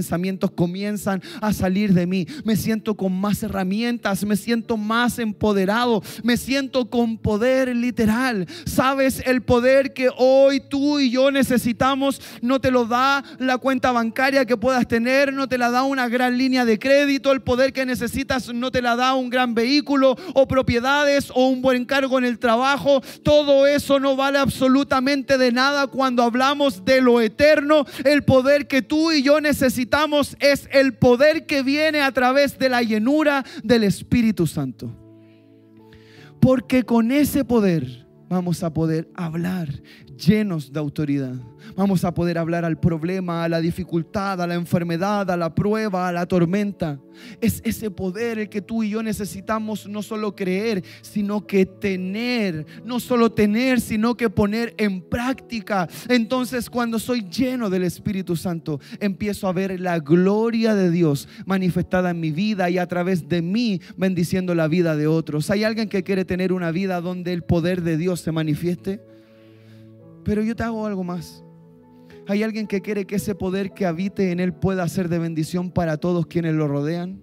comienzan 0.55 1.23
a 1.41 1.53
salir 1.53 1.95
de 1.95 2.07
mí. 2.07 2.27
Me 2.45 2.57
siento 2.57 2.97
con 2.97 3.13
más 3.13 3.43
herramientas, 3.43 4.25
me 4.25 4.37
siento 4.37 4.77
más 4.77 5.19
empoderado, 5.19 6.03
me 6.23 6.37
siento 6.37 6.89
con 6.89 7.19
poder 7.19 7.75
literal. 7.75 8.47
¿Sabes 8.67 9.23
el 9.27 9.43
poder 9.43 9.93
que 9.93 10.11
hoy 10.17 10.61
tú 10.61 11.01
y 11.01 11.11
yo 11.11 11.31
necesitamos? 11.31 12.21
No 12.41 12.61
te 12.61 12.71
lo 12.71 12.85
da 12.85 13.25
la 13.39 13.59
cuenta 13.59 13.91
bancaria 13.91 14.45
que 14.45 14.57
puedas 14.57 14.87
tener, 14.87 15.33
no 15.33 15.49
te 15.49 15.59
la 15.59 15.71
da 15.71 15.83
una 15.83 16.09
gran 16.09 16.39
línea 16.39 16.65
de 16.65 16.79
crédito, 16.79 17.33
el 17.33 17.43
poder 17.43 17.73
que 17.73 17.85
necesitas 17.85 18.53
no 18.55 18.71
te 18.71 18.81
la 18.81 18.95
da 18.95 19.15
un 19.15 19.29
gran 19.29 19.55
vehículo 19.55 20.17
o 20.35 20.47
propiedad 20.47 20.69
propiedades 20.69 21.33
o 21.35 21.49
un 21.49 21.63
buen 21.63 21.87
cargo 21.87 22.19
en 22.19 22.27
el 22.27 22.39
trabajo, 22.39 23.01
todo 23.23 23.67
eso 23.67 23.99
no 23.99 24.17
vale 24.17 24.39
absolutamente 24.39 25.39
de 25.39 25.51
nada 25.51 25.87
cuando 25.87 26.23
hablamos 26.23 26.85
de 26.85 27.01
lo 27.01 27.23
eterno. 27.23 27.87
El 28.05 28.23
poder 28.23 28.69
que 28.69 28.83
tú 28.83 29.11
y 29.11 29.23
yo 29.23 29.41
necesitamos 29.41 29.78
es 30.41 30.69
el 30.73 30.95
poder 30.95 31.47
que 31.47 31.63
viene 31.63 32.01
a 32.01 32.13
través 32.13 32.59
de 32.59 32.69
la 32.69 32.83
llenura 32.83 33.45
del 33.63 33.85
Espíritu 33.85 34.47
Santo. 34.47 34.91
Porque 36.41 36.85
con 36.85 37.11
ese 37.11 37.45
poder 37.45 38.07
vamos 38.29 38.63
a 38.63 38.73
poder 38.73 39.09
hablar 39.15 39.69
llenos 40.19 40.73
de 40.73 40.81
autoridad. 40.81 41.35
Vamos 41.77 42.05
a 42.05 42.13
poder 42.13 42.39
hablar 42.39 42.65
al 42.65 42.79
problema, 42.79 43.45
a 43.45 43.49
la 43.49 43.61
dificultad, 43.61 44.41
a 44.43 44.47
la 44.47 44.55
enfermedad, 44.55 45.31
a 45.31 45.37
la 45.37 45.55
prueba, 45.55 46.09
a 46.09 46.13
la 46.13 46.27
tormenta. 46.27 47.01
Es 47.41 47.61
ese 47.65 47.91
poder 47.91 48.39
el 48.39 48.49
que 48.49 48.63
tú 48.63 48.83
y 48.83 48.91
yo 48.91 49.03
necesitamos 49.03 49.89
no 49.89 50.03
solo 50.03 50.35
creer, 50.35 50.83
sino 51.03 51.47
que 51.47 51.67
tener. 51.67 52.67
No 52.85 53.01
solo 53.01 53.31
tener, 53.33 53.81
sino 53.81 54.17
que 54.17 54.31
poner 54.31 54.75
en 54.77 55.03
práctica. 55.03 55.89
Entonces 56.09 56.69
cuando 56.69 56.99
soy 56.99 57.29
lleno 57.29 57.71
del 57.71 57.85
Espíritu 57.85 58.37
Santo, 58.37 58.81
empiezo 59.01 59.49
a 59.49 59.53
ver 59.53 59.79
la 59.81 60.01
gloria 60.01 60.75
de 60.75 60.91
Dios 60.91 61.29
manifestada 61.47 62.11
en 62.11 62.21
mi 62.21 62.31
vida 62.31 62.71
y 62.71 62.79
a 62.79 62.87
través 62.87 63.29
de 63.29 63.43
mí 63.43 63.81
bendiciendo 63.97 64.55
la 64.55 64.69
vida 64.69 64.97
de 64.97 65.07
otros. 65.07 65.51
¿Hay 65.51 65.65
alguien 65.65 65.89
que 65.89 66.03
quiere 66.03 66.25
tener 66.25 66.53
una 66.53 66.71
vida 66.71 67.01
donde 67.01 67.33
el 67.33 67.43
poder 67.43 67.83
de 67.83 67.97
Dios 67.97 68.21
se 68.21 68.33
manifieste? 68.33 69.01
Pero 70.29 70.43
yo 70.43 70.55
te 70.55 70.63
hago 70.63 70.87
algo 70.87 71.03
más. 71.03 71.43
¿Hay 72.27 72.43
alguien 72.43 72.67
que 72.67 72.83
quiere 72.83 73.07
que 73.07 73.17
ese 73.17 73.35
poder 73.35 73.73
que 73.73 73.87
habite 73.87 74.31
en 74.31 74.41
él 74.41 74.53
pueda 74.53 74.87
ser 74.87 75.09
de 75.09 75.19
bendición 75.19 75.71
para 75.71 75.97
todos 75.97 76.27
quienes 76.27 76.53
lo 76.53 76.69
rodean? 76.69 77.19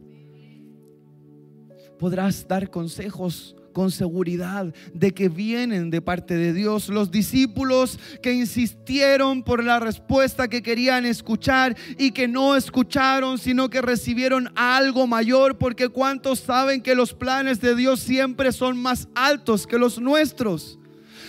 Podrás 1.99 2.47
dar 2.47 2.71
consejos 2.71 3.55
con 3.73 3.91
seguridad 3.91 4.73
de 4.91 5.13
que 5.13 5.29
vienen 5.29 5.91
de 5.91 6.01
parte 6.01 6.35
de 6.35 6.51
Dios. 6.51 6.89
Los 6.89 7.11
discípulos 7.11 7.99
que 8.23 8.33
insistieron 8.33 9.43
por 9.43 9.63
la 9.63 9.79
respuesta 9.79 10.47
que 10.47 10.63
querían 10.63 11.05
escuchar 11.05 11.77
y 11.99 12.09
que 12.09 12.27
no 12.27 12.55
escucharon, 12.55 13.37
sino 13.37 13.69
que 13.69 13.83
recibieron 13.83 14.49
algo 14.55 15.05
mayor, 15.05 15.59
porque 15.59 15.89
cuántos 15.89 16.39
saben 16.39 16.81
que 16.81 16.95
los 16.95 17.13
planes 17.13 17.61
de 17.61 17.75
Dios 17.75 17.99
siempre 17.99 18.51
son 18.51 18.81
más 18.81 19.07
altos 19.13 19.67
que 19.67 19.77
los 19.77 20.01
nuestros. 20.01 20.79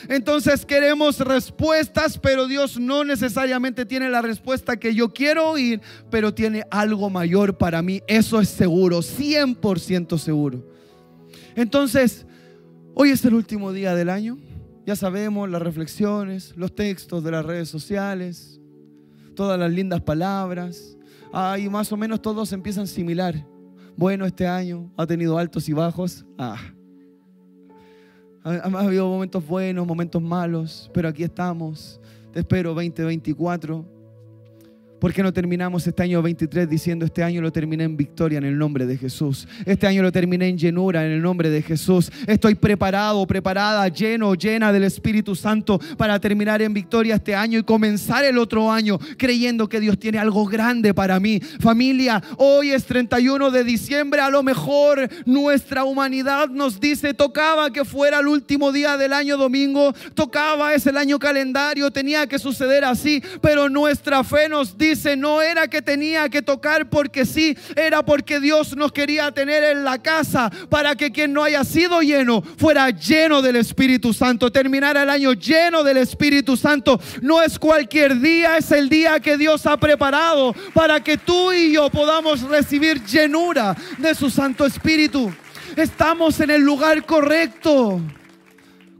Entonces 0.08 0.64
queremos 0.64 1.18
respuestas, 1.20 2.18
pero 2.18 2.46
Dios 2.46 2.78
no 2.78 3.04
necesariamente 3.04 3.84
tiene 3.84 4.08
la 4.08 4.22
respuesta 4.22 4.76
que 4.76 4.94
yo 4.94 5.12
quiero 5.12 5.50
oír, 5.50 5.80
pero 6.10 6.34
tiene 6.34 6.64
algo 6.70 7.10
mayor 7.10 7.58
para 7.58 7.82
mí. 7.82 8.02
Eso 8.06 8.40
es 8.40 8.48
seguro, 8.48 8.98
100% 8.98 10.18
seguro. 10.18 10.68
Entonces, 11.54 12.26
hoy 12.94 13.10
es 13.10 13.24
el 13.24 13.34
último 13.34 13.72
día 13.72 13.94
del 13.94 14.10
año. 14.10 14.38
Ya 14.84 14.94
sabemos 14.94 15.48
las 15.50 15.62
reflexiones, 15.62 16.54
los 16.56 16.74
textos 16.74 17.24
de 17.24 17.32
las 17.32 17.44
redes 17.44 17.68
sociales, 17.68 18.60
todas 19.34 19.58
las 19.58 19.72
lindas 19.72 20.00
palabras. 20.02 20.96
Ah, 21.32 21.56
más 21.70 21.90
o 21.90 21.96
menos 21.96 22.22
todos 22.22 22.52
empiezan 22.52 22.86
similar. 22.86 23.46
Bueno, 23.96 24.26
este 24.26 24.46
año 24.46 24.92
ha 24.96 25.06
tenido 25.06 25.38
altos 25.38 25.68
y 25.68 25.72
bajos. 25.72 26.24
Ah, 26.38 26.58
ha, 28.46 28.80
habido 28.80 29.08
momentos 29.08 29.44
buenos, 29.44 29.86
momentos 29.86 30.22
malos, 30.22 30.90
pero 30.94 31.08
aquí 31.08 31.24
estamos. 31.24 32.00
Te 32.32 32.40
espero 32.40 32.74
2024. 32.74 33.95
¿Por 34.98 35.12
qué 35.12 35.22
no 35.22 35.30
terminamos 35.30 35.86
este 35.86 36.02
año 36.02 36.22
23 36.22 36.68
diciendo 36.68 37.04
este 37.04 37.22
año 37.22 37.42
lo 37.42 37.52
terminé 37.52 37.84
en 37.84 37.98
victoria 37.98 38.38
en 38.38 38.44
el 38.44 38.56
nombre 38.56 38.86
de 38.86 38.96
Jesús? 38.96 39.46
Este 39.66 39.86
año 39.86 40.02
lo 40.02 40.10
terminé 40.10 40.48
en 40.48 40.56
llenura 40.56 41.04
en 41.04 41.12
el 41.12 41.20
nombre 41.20 41.50
de 41.50 41.60
Jesús. 41.60 42.10
Estoy 42.26 42.54
preparado, 42.54 43.26
preparada, 43.26 43.86
lleno, 43.88 44.34
llena 44.34 44.72
del 44.72 44.84
Espíritu 44.84 45.34
Santo 45.34 45.78
para 45.98 46.18
terminar 46.18 46.62
en 46.62 46.72
victoria 46.72 47.16
este 47.16 47.34
año 47.34 47.58
y 47.58 47.62
comenzar 47.62 48.24
el 48.24 48.38
otro 48.38 48.72
año 48.72 48.98
creyendo 49.18 49.68
que 49.68 49.80
Dios 49.80 49.98
tiene 49.98 50.18
algo 50.18 50.46
grande 50.46 50.94
para 50.94 51.20
mí. 51.20 51.40
Familia, 51.60 52.22
hoy 52.38 52.70
es 52.70 52.86
31 52.86 53.50
de 53.50 53.64
diciembre, 53.64 54.22
a 54.22 54.30
lo 54.30 54.42
mejor 54.42 55.10
nuestra 55.26 55.84
humanidad 55.84 56.48
nos 56.48 56.80
dice, 56.80 57.12
tocaba 57.12 57.70
que 57.70 57.84
fuera 57.84 58.20
el 58.20 58.28
último 58.28 58.72
día 58.72 58.96
del 58.96 59.12
año 59.12 59.36
domingo, 59.36 59.94
tocaba, 60.14 60.72
es 60.72 60.86
el 60.86 60.96
año 60.96 61.18
calendario, 61.18 61.90
tenía 61.90 62.26
que 62.26 62.38
suceder 62.38 62.82
así, 62.84 63.22
pero 63.42 63.68
nuestra 63.68 64.24
fe 64.24 64.48
nos 64.48 64.78
dice, 64.78 64.85
dice, 64.88 65.16
no 65.16 65.42
era 65.42 65.68
que 65.68 65.82
tenía 65.82 66.28
que 66.28 66.42
tocar 66.42 66.88
porque 66.88 67.24
sí, 67.24 67.56
era 67.74 68.04
porque 68.04 68.40
Dios 68.40 68.76
nos 68.76 68.92
quería 68.92 69.32
tener 69.32 69.64
en 69.64 69.84
la 69.84 70.02
casa 70.02 70.50
para 70.68 70.94
que 70.96 71.12
quien 71.12 71.32
no 71.32 71.42
haya 71.42 71.64
sido 71.64 72.00
lleno 72.00 72.42
fuera 72.58 72.90
lleno 72.90 73.42
del 73.42 73.56
Espíritu 73.56 74.12
Santo. 74.12 74.50
Terminar 74.50 74.96
el 74.96 75.10
año 75.10 75.32
lleno 75.32 75.82
del 75.82 75.98
Espíritu 75.98 76.56
Santo 76.56 77.00
no 77.22 77.42
es 77.42 77.58
cualquier 77.58 78.20
día, 78.20 78.56
es 78.56 78.70
el 78.72 78.88
día 78.88 79.20
que 79.20 79.36
Dios 79.36 79.66
ha 79.66 79.76
preparado 79.76 80.54
para 80.72 81.02
que 81.02 81.18
tú 81.18 81.52
y 81.52 81.72
yo 81.72 81.90
podamos 81.90 82.42
recibir 82.42 83.04
llenura 83.04 83.76
de 83.98 84.14
su 84.14 84.30
Santo 84.30 84.66
Espíritu. 84.66 85.32
Estamos 85.76 86.40
en 86.40 86.50
el 86.50 86.62
lugar 86.62 87.04
correcto. 87.04 88.00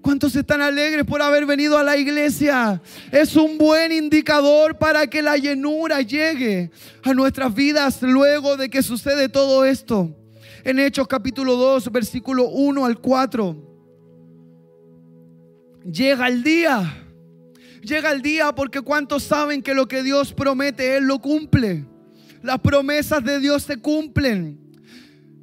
¿Cuántos 0.06 0.36
están 0.36 0.62
alegres 0.62 1.04
por 1.04 1.20
haber 1.20 1.46
venido 1.46 1.76
a 1.76 1.82
la 1.82 1.96
iglesia? 1.96 2.80
Es 3.10 3.34
un 3.34 3.58
buen 3.58 3.90
indicador 3.90 4.78
para 4.78 5.08
que 5.08 5.20
la 5.20 5.36
llenura 5.36 6.00
llegue 6.00 6.70
a 7.02 7.12
nuestras 7.12 7.52
vidas 7.52 8.00
luego 8.02 8.56
de 8.56 8.70
que 8.70 8.84
sucede 8.84 9.28
todo 9.28 9.64
esto. 9.64 10.16
En 10.62 10.78
Hechos 10.78 11.08
capítulo 11.08 11.56
2, 11.56 11.90
versículo 11.90 12.44
1 12.44 12.84
al 12.84 13.00
4. 13.00 13.56
Llega 15.90 16.28
el 16.28 16.44
día. 16.44 17.04
Llega 17.82 18.12
el 18.12 18.22
día 18.22 18.54
porque 18.54 18.82
cuántos 18.82 19.24
saben 19.24 19.60
que 19.60 19.74
lo 19.74 19.88
que 19.88 20.04
Dios 20.04 20.32
promete, 20.32 20.98
Él 20.98 21.06
lo 21.06 21.18
cumple. 21.18 21.84
Las 22.44 22.60
promesas 22.60 23.24
de 23.24 23.40
Dios 23.40 23.64
se 23.64 23.78
cumplen. 23.78 24.65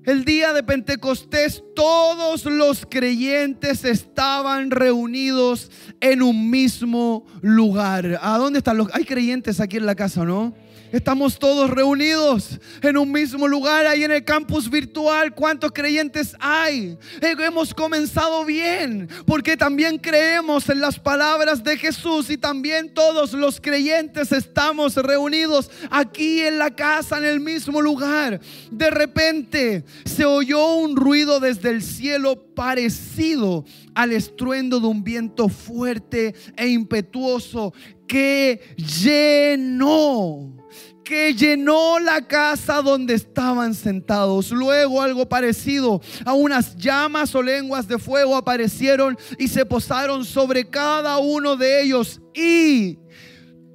El 0.05 0.25
día 0.25 0.51
de 0.51 0.63
Pentecostés 0.63 1.63
todos 1.75 2.43
los 2.43 2.85
creyentes 2.89 3.85
estaban 3.85 4.69
reunidos 4.69 5.71
en 6.01 6.21
un 6.21 6.49
mismo 6.49 7.25
lugar. 7.41 8.19
¿A 8.21 8.37
dónde 8.37 8.59
están 8.59 8.77
los? 8.77 8.93
Hay 8.93 9.05
creyentes 9.05 9.61
aquí 9.61 9.77
en 9.77 9.85
la 9.85 9.95
casa, 9.95 10.25
¿no? 10.25 10.53
Estamos 10.93 11.39
todos 11.39 11.71
reunidos 11.71 12.59
en 12.83 12.97
un 12.97 13.11
mismo 13.11 13.47
lugar, 13.47 13.87
ahí 13.87 14.03
en 14.03 14.11
el 14.11 14.23
campus 14.23 14.69
virtual. 14.69 15.33
¿Cuántos 15.33 15.71
creyentes 15.71 16.35
hay? 16.39 16.99
Eh, 17.19 17.33
hemos 17.39 17.73
comenzado 17.73 18.45
bien, 18.45 19.09
porque 19.25 19.57
también 19.57 19.97
creemos 19.97 20.69
en 20.69 20.79
las 20.79 20.99
palabras 20.99 21.63
de 21.63 21.77
Jesús 21.77 22.29
y 22.29 22.37
también 22.37 22.93
todos 22.93 23.33
los 23.33 23.59
creyentes 23.59 24.31
estamos 24.31 24.95
reunidos 24.95 25.71
aquí 25.89 26.41
en 26.41 26.59
la 26.59 26.69
casa, 26.69 27.17
en 27.17 27.25
el 27.25 27.39
mismo 27.39 27.81
lugar. 27.81 28.39
De 28.69 28.91
repente 28.91 29.83
se 30.05 30.25
oyó 30.25 30.75
un 30.75 30.95
ruido 30.95 31.39
desde 31.39 31.71
el 31.71 31.81
cielo 31.81 32.35
parecido 32.53 33.65
al 33.95 34.11
estruendo 34.11 34.79
de 34.79 34.85
un 34.85 35.03
viento 35.03 35.49
fuerte 35.49 36.35
e 36.55 36.67
impetuoso 36.67 37.73
que 38.05 38.75
llenó 38.77 40.53
que 41.03 41.33
llenó 41.33 41.99
la 41.99 42.27
casa 42.27 42.81
donde 42.81 43.13
estaban 43.13 43.73
sentados. 43.73 44.51
Luego 44.51 45.01
algo 45.01 45.27
parecido 45.27 46.01
a 46.25 46.33
unas 46.33 46.75
llamas 46.75 47.35
o 47.35 47.41
lenguas 47.41 47.87
de 47.87 47.99
fuego 47.99 48.35
aparecieron 48.35 49.17
y 49.37 49.47
se 49.47 49.65
posaron 49.65 50.25
sobre 50.25 50.69
cada 50.69 51.17
uno 51.17 51.55
de 51.55 51.83
ellos 51.83 52.21
y 52.33 52.97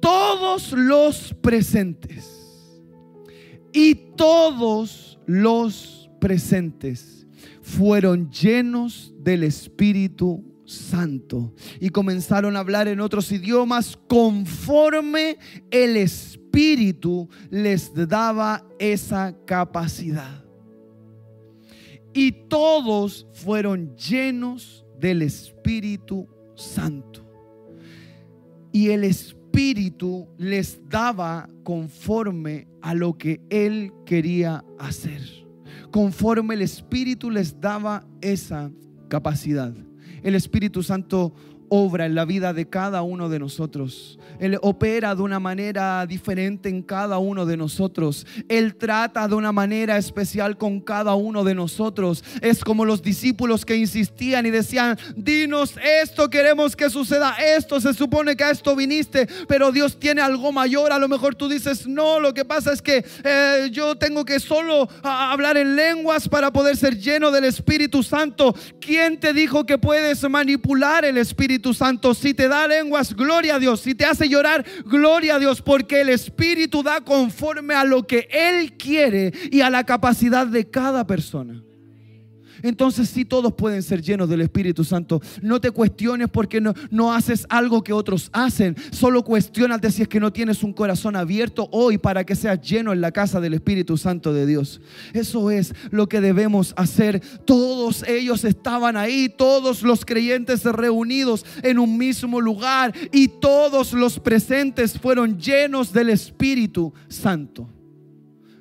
todos 0.01 0.71
los 0.71 1.35
presentes. 1.41 2.35
Y 3.71 3.93
todos 4.15 5.19
los 5.27 6.09
presentes 6.19 7.27
fueron 7.61 8.31
llenos 8.31 9.13
del 9.19 9.43
Espíritu 9.43 10.48
Santo 10.69 11.53
y 11.79 11.89
comenzaron 11.89 12.55
a 12.55 12.59
hablar 12.59 12.87
en 12.87 12.99
otros 12.99 13.31
idiomas 13.31 13.97
conforme 14.07 15.37
el 15.71 15.97
Espíritu 15.97 17.27
les 17.49 17.91
daba 17.93 18.65
esa 18.77 19.35
capacidad. 19.45 20.45
Y 22.13 22.31
todos 22.47 23.27
fueron 23.33 23.95
llenos 23.95 24.85
del 24.99 25.23
Espíritu 25.23 26.27
Santo. 26.55 27.25
Y 28.71 28.89
el 28.89 29.03
Espíritu 29.03 30.27
les 30.37 30.79
daba 30.87 31.49
conforme 31.63 32.67
a 32.81 32.93
lo 32.93 33.17
que 33.17 33.41
Él 33.49 33.91
quería 34.05 34.63
hacer. 34.77 35.21
Conforme 35.91 36.53
el 36.53 36.61
Espíritu 36.61 37.31
les 37.31 37.59
daba 37.59 38.05
esa 38.21 38.71
capacidad 39.07 39.73
el 40.23 40.35
Espíritu 40.35 40.83
Santo 40.83 41.33
obra 41.69 42.05
en 42.05 42.15
la 42.15 42.25
vida 42.25 42.53
de 42.53 42.67
cada 42.67 43.01
uno 43.01 43.29
de 43.29 43.39
nosotros. 43.39 44.19
Él 44.39 44.57
opera 44.61 45.15
de 45.15 45.21
una 45.21 45.39
manera 45.39 46.05
diferente 46.05 46.69
en 46.69 46.81
cada 46.81 47.17
uno 47.17 47.45
de 47.45 47.57
nosotros. 47.57 48.25
Él 48.47 48.75
trata 48.75 49.27
de 49.27 49.35
una 49.35 49.51
manera 49.51 49.97
especial 49.97 50.57
con 50.57 50.79
cada 50.79 51.15
uno 51.15 51.43
de 51.43 51.55
nosotros. 51.55 52.23
Es 52.41 52.63
como 52.63 52.85
los 52.85 53.01
discípulos 53.01 53.65
que 53.65 53.75
insistían 53.75 54.45
y 54.45 54.51
decían, 54.51 54.97
dinos 55.15 55.75
esto, 56.01 56.29
queremos 56.29 56.75
que 56.75 56.89
suceda 56.89 57.35
esto, 57.57 57.81
se 57.81 57.93
supone 57.93 58.35
que 58.35 58.43
a 58.43 58.51
esto 58.51 58.75
viniste, 58.75 59.27
pero 59.47 59.71
Dios 59.71 59.99
tiene 59.99 60.21
algo 60.21 60.51
mayor. 60.51 60.91
A 60.91 60.99
lo 60.99 61.07
mejor 61.07 61.35
tú 61.35 61.49
dices, 61.49 61.87
no, 61.87 62.19
lo 62.19 62.33
que 62.33 62.45
pasa 62.45 62.71
es 62.71 62.81
que 62.81 63.05
eh, 63.23 63.69
yo 63.71 63.97
tengo 63.97 64.25
que 64.25 64.39
solo 64.39 64.87
hablar 65.03 65.57
en 65.57 65.75
lenguas 65.75 66.29
para 66.29 66.51
poder 66.51 66.77
ser 66.77 66.97
lleno 66.97 67.31
del 67.31 67.45
Espíritu 67.45 68.03
Santo. 68.03 68.55
¿Quién 68.79 69.19
te 69.19 69.33
dijo 69.33 69.65
que 69.65 69.77
puedes 69.77 70.27
manipular 70.29 71.03
el 71.03 71.17
Espíritu 71.59 71.73
Santo? 71.73 72.13
Si 72.13 72.33
te 72.33 72.47
da 72.47 72.67
lenguas, 72.67 73.13
gloria 73.13 73.55
a 73.55 73.59
Dios. 73.59 73.81
Si 73.81 73.93
te 73.93 74.05
hace 74.05 74.29
llorar, 74.29 74.65
gloria 74.85 75.35
a 75.35 75.39
Dios, 75.39 75.61
porque 75.61 76.01
el 76.01 76.09
Espíritu 76.09 76.83
da 76.83 77.01
conforme 77.01 77.73
a 77.73 77.83
lo 77.83 78.07
que 78.07 78.29
Él 78.31 78.77
quiere 78.77 79.33
y 79.51 79.59
a 79.59 79.69
la 79.69 79.83
capacidad 79.83 80.47
de 80.47 80.69
cada 80.69 81.05
persona. 81.05 81.61
Entonces 82.63 83.09
sí 83.09 83.25
todos 83.25 83.53
pueden 83.53 83.83
ser 83.83 84.01
llenos 84.01 84.29
del 84.29 84.41
Espíritu 84.41 84.83
Santo. 84.83 85.21
No 85.41 85.59
te 85.61 85.71
cuestiones 85.71 86.29
porque 86.29 86.61
no, 86.61 86.73
no 86.91 87.13
haces 87.13 87.45
algo 87.49 87.83
que 87.83 87.93
otros 87.93 88.29
hacen. 88.33 88.75
Solo 88.91 89.23
cuestionate 89.23 89.91
si 89.91 90.01
es 90.01 90.07
que 90.07 90.19
no 90.19 90.33
tienes 90.33 90.63
un 90.63 90.73
corazón 90.73 91.15
abierto 91.15 91.69
hoy 91.71 91.97
para 91.97 92.23
que 92.23 92.35
seas 92.35 92.61
lleno 92.61 92.93
en 92.93 93.01
la 93.01 93.11
casa 93.11 93.39
del 93.39 93.53
Espíritu 93.53 93.97
Santo 93.97 94.33
de 94.33 94.45
Dios. 94.45 94.81
Eso 95.13 95.51
es 95.51 95.73
lo 95.91 96.07
que 96.07 96.21
debemos 96.21 96.73
hacer. 96.77 97.21
Todos 97.45 98.07
ellos 98.07 98.43
estaban 98.43 98.97
ahí, 98.97 99.29
todos 99.29 99.83
los 99.83 100.05
creyentes 100.05 100.63
reunidos 100.65 101.45
en 101.63 101.79
un 101.79 101.97
mismo 101.97 102.41
lugar 102.41 102.93
y 103.11 103.27
todos 103.27 103.93
los 103.93 104.19
presentes 104.19 104.97
fueron 104.97 105.39
llenos 105.39 105.91
del 105.93 106.09
Espíritu 106.09 106.93
Santo. 107.07 107.69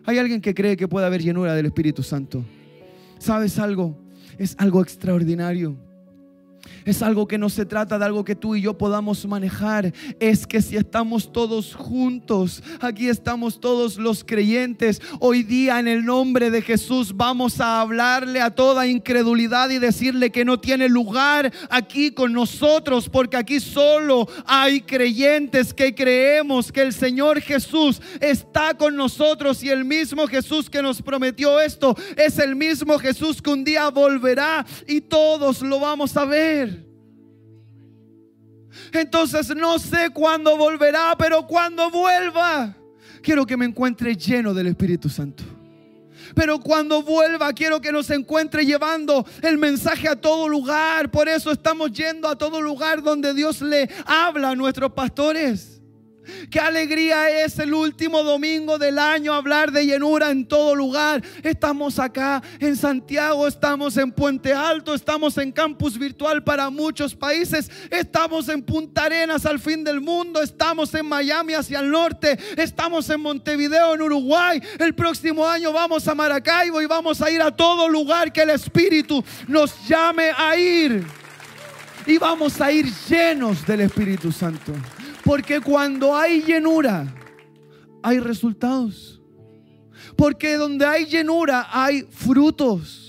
¿Hay 0.04 0.18
alguien 0.18 0.40
que 0.40 0.54
cree 0.54 0.76
que 0.76 0.88
puede 0.88 1.06
haber 1.06 1.22
llenura 1.22 1.54
del 1.54 1.66
Espíritu 1.66 2.02
Santo? 2.02 2.44
¿Sabes 3.18 3.58
algo? 3.58 3.98
Es 4.38 4.54
algo 4.58 4.82
extraordinario. 4.82 5.76
Es 6.84 7.02
algo 7.02 7.26
que 7.26 7.38
no 7.38 7.48
se 7.48 7.66
trata 7.66 7.98
de 7.98 8.04
algo 8.04 8.24
que 8.24 8.34
tú 8.34 8.54
y 8.54 8.60
yo 8.60 8.76
podamos 8.76 9.26
manejar. 9.26 9.92
Es 10.20 10.46
que 10.46 10.62
si 10.62 10.76
estamos 10.76 11.32
todos 11.32 11.74
juntos, 11.74 12.62
aquí 12.80 13.08
estamos 13.08 13.60
todos 13.60 13.96
los 13.96 14.24
creyentes, 14.24 15.00
hoy 15.20 15.42
día 15.42 15.78
en 15.78 15.88
el 15.88 16.04
nombre 16.04 16.50
de 16.50 16.62
Jesús 16.62 17.16
vamos 17.16 17.60
a 17.60 17.80
hablarle 17.80 18.40
a 18.40 18.50
toda 18.50 18.86
incredulidad 18.86 19.70
y 19.70 19.78
decirle 19.78 20.30
que 20.30 20.44
no 20.44 20.58
tiene 20.60 20.88
lugar 20.88 21.52
aquí 21.70 22.10
con 22.10 22.32
nosotros, 22.32 23.08
porque 23.08 23.36
aquí 23.36 23.60
solo 23.60 24.28
hay 24.46 24.80
creyentes 24.82 25.74
que 25.74 25.94
creemos 25.94 26.72
que 26.72 26.82
el 26.82 26.92
Señor 26.92 27.40
Jesús 27.40 28.00
está 28.20 28.74
con 28.74 28.96
nosotros 28.96 29.62
y 29.62 29.70
el 29.70 29.84
mismo 29.84 30.26
Jesús 30.26 30.68
que 30.70 30.82
nos 30.82 31.02
prometió 31.02 31.60
esto 31.60 31.96
es 32.16 32.38
el 32.38 32.56
mismo 32.56 32.98
Jesús 32.98 33.40
que 33.42 33.50
un 33.50 33.64
día 33.64 33.88
volverá 33.90 34.64
y 34.86 35.00
todos 35.00 35.62
lo 35.62 35.80
vamos 35.80 36.16
a 36.16 36.24
ver. 36.24 36.77
Entonces 38.92 39.54
no 39.54 39.78
sé 39.78 40.10
cuándo 40.10 40.56
volverá, 40.56 41.14
pero 41.18 41.46
cuando 41.46 41.90
vuelva, 41.90 42.74
quiero 43.22 43.46
que 43.46 43.56
me 43.56 43.66
encuentre 43.66 44.16
lleno 44.16 44.54
del 44.54 44.68
Espíritu 44.68 45.08
Santo. 45.08 45.44
Pero 46.34 46.60
cuando 46.60 47.02
vuelva, 47.02 47.52
quiero 47.52 47.80
que 47.80 47.92
nos 47.92 48.10
encuentre 48.10 48.64
llevando 48.64 49.26
el 49.42 49.58
mensaje 49.58 50.08
a 50.08 50.16
todo 50.16 50.48
lugar. 50.48 51.10
Por 51.10 51.28
eso 51.28 51.50
estamos 51.52 51.92
yendo 51.92 52.28
a 52.28 52.36
todo 52.36 52.60
lugar 52.60 53.02
donde 53.02 53.34
Dios 53.34 53.62
le 53.62 53.88
habla 54.04 54.50
a 54.50 54.54
nuestros 54.54 54.92
pastores. 54.92 55.77
Qué 56.50 56.60
alegría 56.60 57.44
es 57.44 57.58
el 57.58 57.74
último 57.74 58.22
domingo 58.22 58.78
del 58.78 58.98
año 58.98 59.32
hablar 59.32 59.72
de 59.72 59.86
llenura 59.86 60.30
en 60.30 60.46
todo 60.46 60.74
lugar. 60.74 61.22
Estamos 61.42 61.98
acá 61.98 62.42
en 62.58 62.76
Santiago, 62.76 63.46
estamos 63.46 63.96
en 63.96 64.12
Puente 64.12 64.52
Alto, 64.52 64.94
estamos 64.94 65.36
en 65.38 65.52
campus 65.52 65.98
virtual 65.98 66.42
para 66.42 66.70
muchos 66.70 67.14
países, 67.14 67.70
estamos 67.90 68.48
en 68.48 68.62
Punta 68.62 69.04
Arenas 69.04 69.46
al 69.46 69.58
fin 69.58 69.84
del 69.84 70.00
mundo, 70.00 70.42
estamos 70.42 70.94
en 70.94 71.06
Miami 71.06 71.54
hacia 71.54 71.80
el 71.80 71.90
norte, 71.90 72.38
estamos 72.56 73.08
en 73.10 73.20
Montevideo 73.20 73.94
en 73.94 74.02
Uruguay. 74.02 74.60
El 74.78 74.94
próximo 74.94 75.46
año 75.46 75.72
vamos 75.72 76.06
a 76.08 76.14
Maracaibo 76.14 76.82
y 76.82 76.86
vamos 76.86 77.20
a 77.22 77.30
ir 77.30 77.42
a 77.42 77.54
todo 77.54 77.88
lugar 77.88 78.32
que 78.32 78.42
el 78.42 78.50
Espíritu 78.50 79.24
nos 79.46 79.86
llame 79.86 80.30
a 80.36 80.56
ir. 80.56 81.04
Y 82.06 82.16
vamos 82.16 82.60
a 82.60 82.72
ir 82.72 82.86
llenos 83.08 83.66
del 83.66 83.80
Espíritu 83.82 84.32
Santo. 84.32 84.72
Porque 85.28 85.60
cuando 85.60 86.16
hay 86.16 86.40
llenura, 86.40 87.06
hay 88.02 88.18
resultados. 88.18 89.20
Porque 90.16 90.54
donde 90.54 90.86
hay 90.86 91.04
llenura 91.04 91.68
hay 91.70 92.00
frutos. 92.10 93.07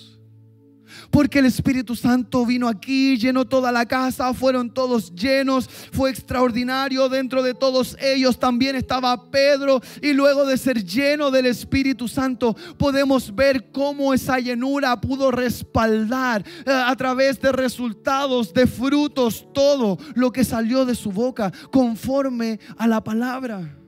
Porque 1.10 1.40
el 1.40 1.46
Espíritu 1.46 1.96
Santo 1.96 2.46
vino 2.46 2.68
aquí, 2.68 3.18
llenó 3.18 3.46
toda 3.46 3.72
la 3.72 3.86
casa, 3.86 4.34
fueron 4.34 4.74
todos 4.74 5.14
llenos, 5.14 5.70
fue 5.92 6.10
extraordinario. 6.10 7.10
Dentro 7.10 7.44
de 7.44 7.54
todos 7.54 7.98
ellos 8.00 8.40
también 8.40 8.76
estaba 8.76 9.30
Pedro 9.32 9.82
y 10.02 10.14
luego 10.14 10.46
de 10.46 10.58
ser 10.58 10.84
lleno 10.84 11.32
del 11.32 11.48
Espíritu 11.48 12.08
Santo 12.08 12.56
podemos 12.78 13.34
ver 13.34 13.72
cómo 13.72 14.14
esa 14.14 14.40
llenura 14.40 15.00
pudo 15.00 15.32
respaldar 15.32 16.46
eh, 16.66 16.72
a 16.72 16.96
través 16.96 17.40
de 17.42 17.52
resultados, 17.52 18.54
de 18.54 18.68
frutos, 18.68 19.46
todo 19.54 19.98
lo 20.16 20.32
que 20.32 20.44
salió 20.44 20.86
de 20.86 20.96
su 20.96 21.12
boca 21.12 21.52
conforme 21.72 22.60
a 22.78 22.88
la 22.88 23.04
palabra 23.04 23.79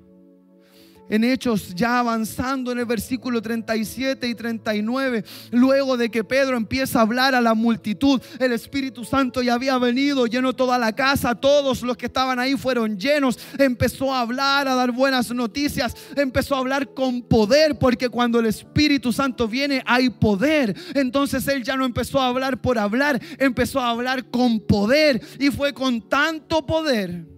en 1.11 1.25
Hechos, 1.25 1.75
ya 1.75 1.99
avanzando 1.99 2.71
en 2.71 2.79
el 2.79 2.85
versículo 2.85 3.41
37 3.41 4.29
y 4.29 4.33
39, 4.33 5.25
luego 5.51 5.97
de 5.97 6.09
que 6.09 6.23
Pedro 6.23 6.55
empieza 6.55 6.99
a 6.99 7.01
hablar 7.01 7.35
a 7.35 7.41
la 7.41 7.53
multitud, 7.53 8.21
el 8.39 8.53
Espíritu 8.53 9.03
Santo 9.03 9.41
ya 9.41 9.55
había 9.55 9.77
venido, 9.77 10.25
llenó 10.25 10.53
toda 10.53 10.77
la 10.77 10.93
casa, 10.93 11.35
todos 11.35 11.81
los 11.81 11.97
que 11.97 12.05
estaban 12.05 12.39
ahí 12.39 12.55
fueron 12.55 12.97
llenos, 12.97 13.37
empezó 13.57 14.13
a 14.13 14.21
hablar, 14.21 14.69
a 14.69 14.75
dar 14.75 14.93
buenas 14.93 15.29
noticias, 15.31 15.93
empezó 16.15 16.55
a 16.55 16.59
hablar 16.59 16.93
con 16.93 17.21
poder, 17.21 17.77
porque 17.77 18.07
cuando 18.07 18.39
el 18.39 18.45
Espíritu 18.45 19.11
Santo 19.11 19.49
viene 19.49 19.83
hay 19.85 20.09
poder. 20.09 20.73
Entonces 20.95 21.45
él 21.49 21.61
ya 21.61 21.75
no 21.75 21.83
empezó 21.83 22.21
a 22.21 22.27
hablar 22.27 22.61
por 22.61 22.79
hablar, 22.79 23.21
empezó 23.37 23.81
a 23.81 23.89
hablar 23.89 24.29
con 24.29 24.61
poder 24.61 25.21
y 25.37 25.49
fue 25.49 25.73
con 25.73 26.07
tanto 26.07 26.65
poder 26.65 27.30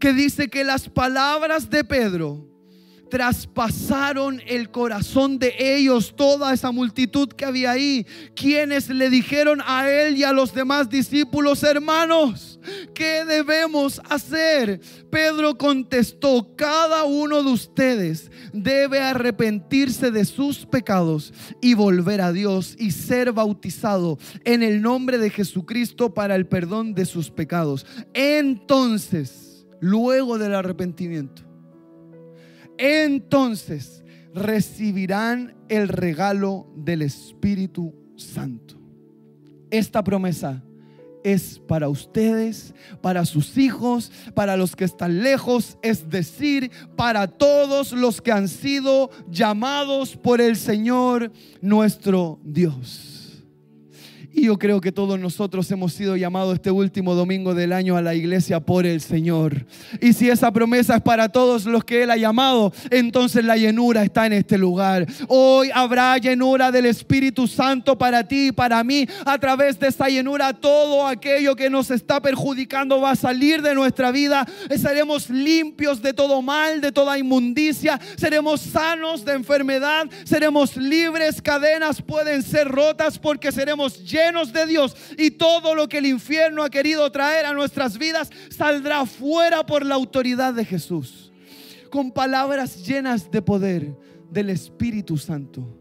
que 0.00 0.12
dice 0.12 0.48
que 0.48 0.64
las 0.64 0.88
palabras 0.88 1.70
de 1.70 1.84
Pedro 1.84 2.50
traspasaron 3.10 4.40
el 4.46 4.70
corazón 4.70 5.38
de 5.38 5.54
ellos, 5.58 6.14
toda 6.16 6.54
esa 6.54 6.70
multitud 6.70 7.28
que 7.28 7.44
había 7.44 7.72
ahí, 7.72 8.06
quienes 8.34 8.88
le 8.88 9.10
dijeron 9.10 9.60
a 9.66 9.90
él 9.90 10.16
y 10.16 10.24
a 10.24 10.32
los 10.32 10.54
demás 10.54 10.88
discípulos, 10.88 11.62
hermanos, 11.64 12.60
¿qué 12.94 13.24
debemos 13.26 14.00
hacer? 14.08 14.80
Pedro 15.10 15.58
contestó, 15.58 16.54
cada 16.56 17.04
uno 17.04 17.42
de 17.42 17.50
ustedes 17.50 18.30
debe 18.52 19.00
arrepentirse 19.00 20.10
de 20.10 20.24
sus 20.24 20.64
pecados 20.64 21.34
y 21.60 21.74
volver 21.74 22.20
a 22.20 22.32
Dios 22.32 22.76
y 22.78 22.92
ser 22.92 23.32
bautizado 23.32 24.18
en 24.44 24.62
el 24.62 24.80
nombre 24.80 25.18
de 25.18 25.30
Jesucristo 25.30 26.14
para 26.14 26.36
el 26.36 26.46
perdón 26.46 26.94
de 26.94 27.04
sus 27.04 27.30
pecados. 27.30 27.84
Entonces, 28.14 29.49
luego 29.80 30.38
del 30.38 30.54
arrepentimiento. 30.54 31.42
Entonces 32.78 34.04
recibirán 34.34 35.54
el 35.68 35.88
regalo 35.88 36.66
del 36.76 37.02
Espíritu 37.02 37.94
Santo. 38.16 38.76
Esta 39.70 40.02
promesa 40.02 40.62
es 41.22 41.60
para 41.68 41.88
ustedes, 41.88 42.74
para 43.02 43.24
sus 43.24 43.58
hijos, 43.58 44.10
para 44.34 44.56
los 44.56 44.74
que 44.74 44.84
están 44.84 45.22
lejos, 45.22 45.76
es 45.82 46.08
decir, 46.08 46.70
para 46.96 47.26
todos 47.26 47.92
los 47.92 48.22
que 48.22 48.32
han 48.32 48.48
sido 48.48 49.10
llamados 49.30 50.16
por 50.16 50.40
el 50.40 50.56
Señor 50.56 51.30
nuestro 51.60 52.38
Dios. 52.42 53.19
Y 54.32 54.44
yo 54.44 54.58
creo 54.58 54.80
que 54.80 54.92
todos 54.92 55.18
nosotros 55.18 55.68
hemos 55.72 55.92
sido 55.92 56.16
llamados 56.16 56.54
este 56.54 56.70
último 56.70 57.14
domingo 57.16 57.52
del 57.52 57.72
año 57.72 57.96
a 57.96 58.02
la 58.02 58.14
iglesia 58.14 58.60
por 58.60 58.86
el 58.86 59.00
Señor. 59.00 59.66
Y 60.00 60.12
si 60.12 60.30
esa 60.30 60.52
promesa 60.52 60.96
es 60.96 61.02
para 61.02 61.28
todos 61.30 61.64
los 61.64 61.84
que 61.84 62.04
Él 62.04 62.10
ha 62.12 62.16
llamado, 62.16 62.72
entonces 62.90 63.44
la 63.44 63.56
llenura 63.56 64.04
está 64.04 64.26
en 64.26 64.34
este 64.34 64.56
lugar. 64.56 65.04
Hoy 65.26 65.70
habrá 65.74 66.16
llenura 66.18 66.70
del 66.70 66.86
Espíritu 66.86 67.48
Santo 67.48 67.98
para 67.98 68.22
ti 68.22 68.48
y 68.48 68.52
para 68.52 68.84
mí. 68.84 69.04
A 69.24 69.36
través 69.38 69.80
de 69.80 69.88
esta 69.88 70.08
llenura 70.08 70.52
todo 70.52 71.08
aquello 71.08 71.56
que 71.56 71.68
nos 71.68 71.90
está 71.90 72.22
perjudicando 72.22 73.00
va 73.00 73.12
a 73.12 73.16
salir 73.16 73.62
de 73.62 73.74
nuestra 73.74 74.12
vida. 74.12 74.46
Estaremos 74.68 75.28
limpios 75.28 76.00
de 76.00 76.12
todo 76.12 76.40
mal, 76.40 76.80
de 76.80 76.92
toda 76.92 77.18
inmundicia. 77.18 78.00
Seremos 78.16 78.60
sanos 78.60 79.24
de 79.24 79.32
enfermedad. 79.32 80.06
Seremos 80.24 80.76
libres. 80.76 81.42
Cadenas 81.42 82.00
pueden 82.00 82.44
ser 82.44 82.68
rotas 82.68 83.18
porque 83.18 83.50
seremos 83.50 84.04
llenos 84.04 84.19
llenos 84.24 84.52
de 84.52 84.66
Dios 84.66 84.96
y 85.18 85.32
todo 85.32 85.74
lo 85.74 85.88
que 85.88 85.98
el 85.98 86.06
infierno 86.06 86.62
ha 86.62 86.70
querido 86.70 87.10
traer 87.10 87.46
a 87.46 87.52
nuestras 87.52 87.98
vidas 87.98 88.30
saldrá 88.50 89.06
fuera 89.06 89.64
por 89.64 89.84
la 89.84 89.94
autoridad 89.94 90.54
de 90.54 90.64
Jesús. 90.64 91.32
Con 91.90 92.12
palabras 92.12 92.86
llenas 92.86 93.30
de 93.30 93.42
poder 93.42 93.96
del 94.30 94.50
Espíritu 94.50 95.18
Santo. 95.18 95.76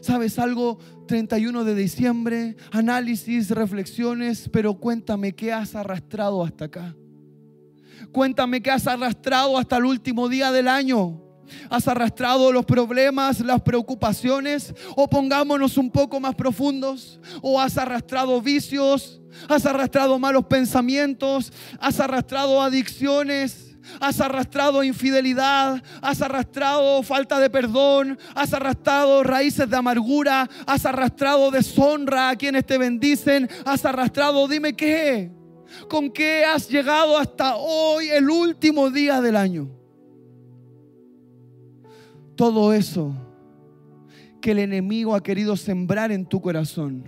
¿Sabes 0.00 0.38
algo? 0.38 0.78
31 1.06 1.64
de 1.64 1.74
diciembre, 1.74 2.56
análisis, 2.70 3.50
reflexiones, 3.50 4.48
pero 4.50 4.74
cuéntame 4.74 5.34
qué 5.34 5.52
has 5.52 5.74
arrastrado 5.74 6.42
hasta 6.42 6.66
acá. 6.66 6.96
Cuéntame 8.12 8.62
qué 8.62 8.70
has 8.70 8.86
arrastrado 8.86 9.58
hasta 9.58 9.76
el 9.76 9.84
último 9.84 10.28
día 10.28 10.50
del 10.52 10.68
año. 10.68 11.29
¿Has 11.68 11.88
arrastrado 11.88 12.52
los 12.52 12.64
problemas, 12.64 13.40
las 13.40 13.60
preocupaciones? 13.62 14.74
O 14.96 15.08
pongámonos 15.08 15.76
un 15.76 15.90
poco 15.90 16.20
más 16.20 16.34
profundos. 16.34 17.20
¿O 17.42 17.60
has 17.60 17.76
arrastrado 17.78 18.40
vicios? 18.40 19.20
¿Has 19.48 19.66
arrastrado 19.66 20.18
malos 20.18 20.46
pensamientos? 20.46 21.52
¿Has 21.78 22.00
arrastrado 22.00 22.60
adicciones? 22.62 23.66
has 23.98 24.20
arrastrado 24.20 24.84
infidelidad, 24.84 25.82
has 26.00 26.22
arrastrado 26.22 27.02
falta 27.02 27.40
de 27.40 27.50
perdón, 27.50 28.18
has 28.34 28.52
arrastrado 28.52 29.24
raíces 29.24 29.68
de 29.68 29.76
amargura, 29.76 30.48
has 30.66 30.86
arrastrado 30.86 31.50
deshonra 31.50 32.28
a 32.28 32.36
quienes 32.36 32.66
te 32.66 32.78
bendicen, 32.78 33.48
has 33.64 33.84
arrastrado, 33.84 34.46
dime 34.46 34.76
qué, 34.76 35.32
con 35.88 36.10
qué 36.10 36.44
has 36.44 36.68
llegado 36.68 37.18
hasta 37.18 37.56
hoy, 37.56 38.08
el 38.10 38.30
último 38.30 38.90
día 38.90 39.20
del 39.20 39.36
año 39.36 39.79
todo 42.40 42.72
eso 42.72 43.14
que 44.40 44.52
el 44.52 44.60
enemigo 44.60 45.14
ha 45.14 45.22
querido 45.22 45.58
sembrar 45.58 46.10
en 46.10 46.24
tu 46.24 46.40
corazón 46.40 47.04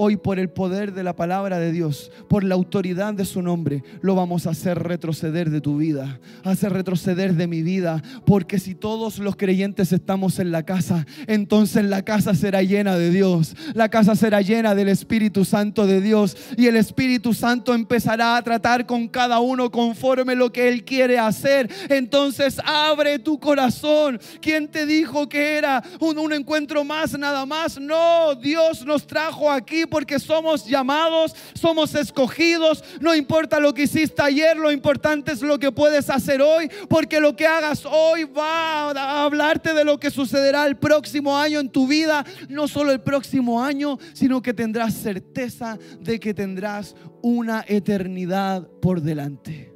Hoy 0.00 0.16
por 0.16 0.38
el 0.38 0.48
poder 0.48 0.94
de 0.94 1.02
la 1.02 1.16
palabra 1.16 1.58
de 1.58 1.72
Dios, 1.72 2.12
por 2.28 2.44
la 2.44 2.54
autoridad 2.54 3.14
de 3.14 3.24
su 3.24 3.42
nombre, 3.42 3.82
lo 4.00 4.14
vamos 4.14 4.46
a 4.46 4.50
hacer 4.50 4.78
retroceder 4.78 5.50
de 5.50 5.60
tu 5.60 5.76
vida, 5.76 6.20
hacer 6.44 6.72
retroceder 6.72 7.34
de 7.34 7.48
mi 7.48 7.62
vida, 7.62 8.00
porque 8.24 8.60
si 8.60 8.76
todos 8.76 9.18
los 9.18 9.34
creyentes 9.34 9.92
estamos 9.92 10.38
en 10.38 10.52
la 10.52 10.62
casa, 10.62 11.04
entonces 11.26 11.84
la 11.84 12.02
casa 12.02 12.34
será 12.34 12.62
llena 12.62 12.96
de 12.96 13.10
Dios, 13.10 13.56
la 13.74 13.88
casa 13.88 14.14
será 14.14 14.40
llena 14.40 14.76
del 14.76 14.88
Espíritu 14.88 15.44
Santo 15.44 15.84
de 15.84 16.00
Dios 16.00 16.36
y 16.56 16.66
el 16.66 16.76
Espíritu 16.76 17.34
Santo 17.34 17.74
empezará 17.74 18.36
a 18.36 18.42
tratar 18.42 18.86
con 18.86 19.08
cada 19.08 19.40
uno 19.40 19.68
conforme 19.70 20.36
lo 20.36 20.52
que 20.52 20.68
Él 20.68 20.84
quiere 20.84 21.18
hacer. 21.18 21.68
Entonces 21.88 22.60
abre 22.64 23.18
tu 23.18 23.40
corazón. 23.40 24.20
¿Quién 24.40 24.68
te 24.68 24.86
dijo 24.86 25.28
que 25.28 25.56
era 25.56 25.82
un, 25.98 26.18
un 26.18 26.32
encuentro 26.32 26.84
más, 26.84 27.18
nada 27.18 27.44
más? 27.46 27.80
No, 27.80 28.36
Dios 28.36 28.86
nos 28.86 29.04
trajo 29.04 29.50
aquí 29.50 29.86
porque 29.88 30.18
somos 30.18 30.66
llamados, 30.66 31.34
somos 31.54 31.94
escogidos. 31.94 32.84
No 33.00 33.14
importa 33.14 33.60
lo 33.60 33.74
que 33.74 33.84
hiciste 33.84 34.22
ayer, 34.22 34.56
lo 34.56 34.70
importante 34.70 35.32
es 35.32 35.42
lo 35.42 35.58
que 35.58 35.72
puedes 35.72 36.10
hacer 36.10 36.40
hoy, 36.42 36.70
porque 36.88 37.20
lo 37.20 37.36
que 37.36 37.46
hagas 37.46 37.84
hoy 37.86 38.24
va 38.24 38.90
a 38.90 39.24
hablarte 39.24 39.74
de 39.74 39.84
lo 39.84 39.98
que 39.98 40.10
sucederá 40.10 40.66
el 40.66 40.76
próximo 40.76 41.36
año 41.36 41.60
en 41.60 41.70
tu 41.70 41.86
vida. 41.86 42.24
No 42.48 42.68
solo 42.68 42.92
el 42.92 43.00
próximo 43.00 43.62
año, 43.62 43.98
sino 44.12 44.42
que 44.42 44.54
tendrás 44.54 44.94
certeza 44.94 45.78
de 46.00 46.20
que 46.20 46.34
tendrás 46.34 46.94
una 47.22 47.64
eternidad 47.66 48.68
por 48.80 49.00
delante. 49.02 49.72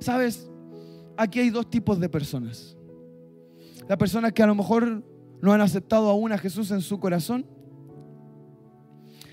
¿Sabes? 0.00 0.48
Aquí 1.16 1.40
hay 1.40 1.50
dos 1.50 1.68
tipos 1.68 1.98
de 1.98 2.08
personas. 2.08 2.76
La 3.88 3.96
persona 3.96 4.30
que 4.30 4.42
a 4.42 4.46
lo 4.46 4.54
mejor 4.54 5.02
no 5.40 5.52
han 5.52 5.60
aceptado 5.60 6.08
aún 6.10 6.32
a 6.32 6.38
Jesús 6.38 6.70
en 6.70 6.80
su 6.80 7.00
corazón 7.00 7.46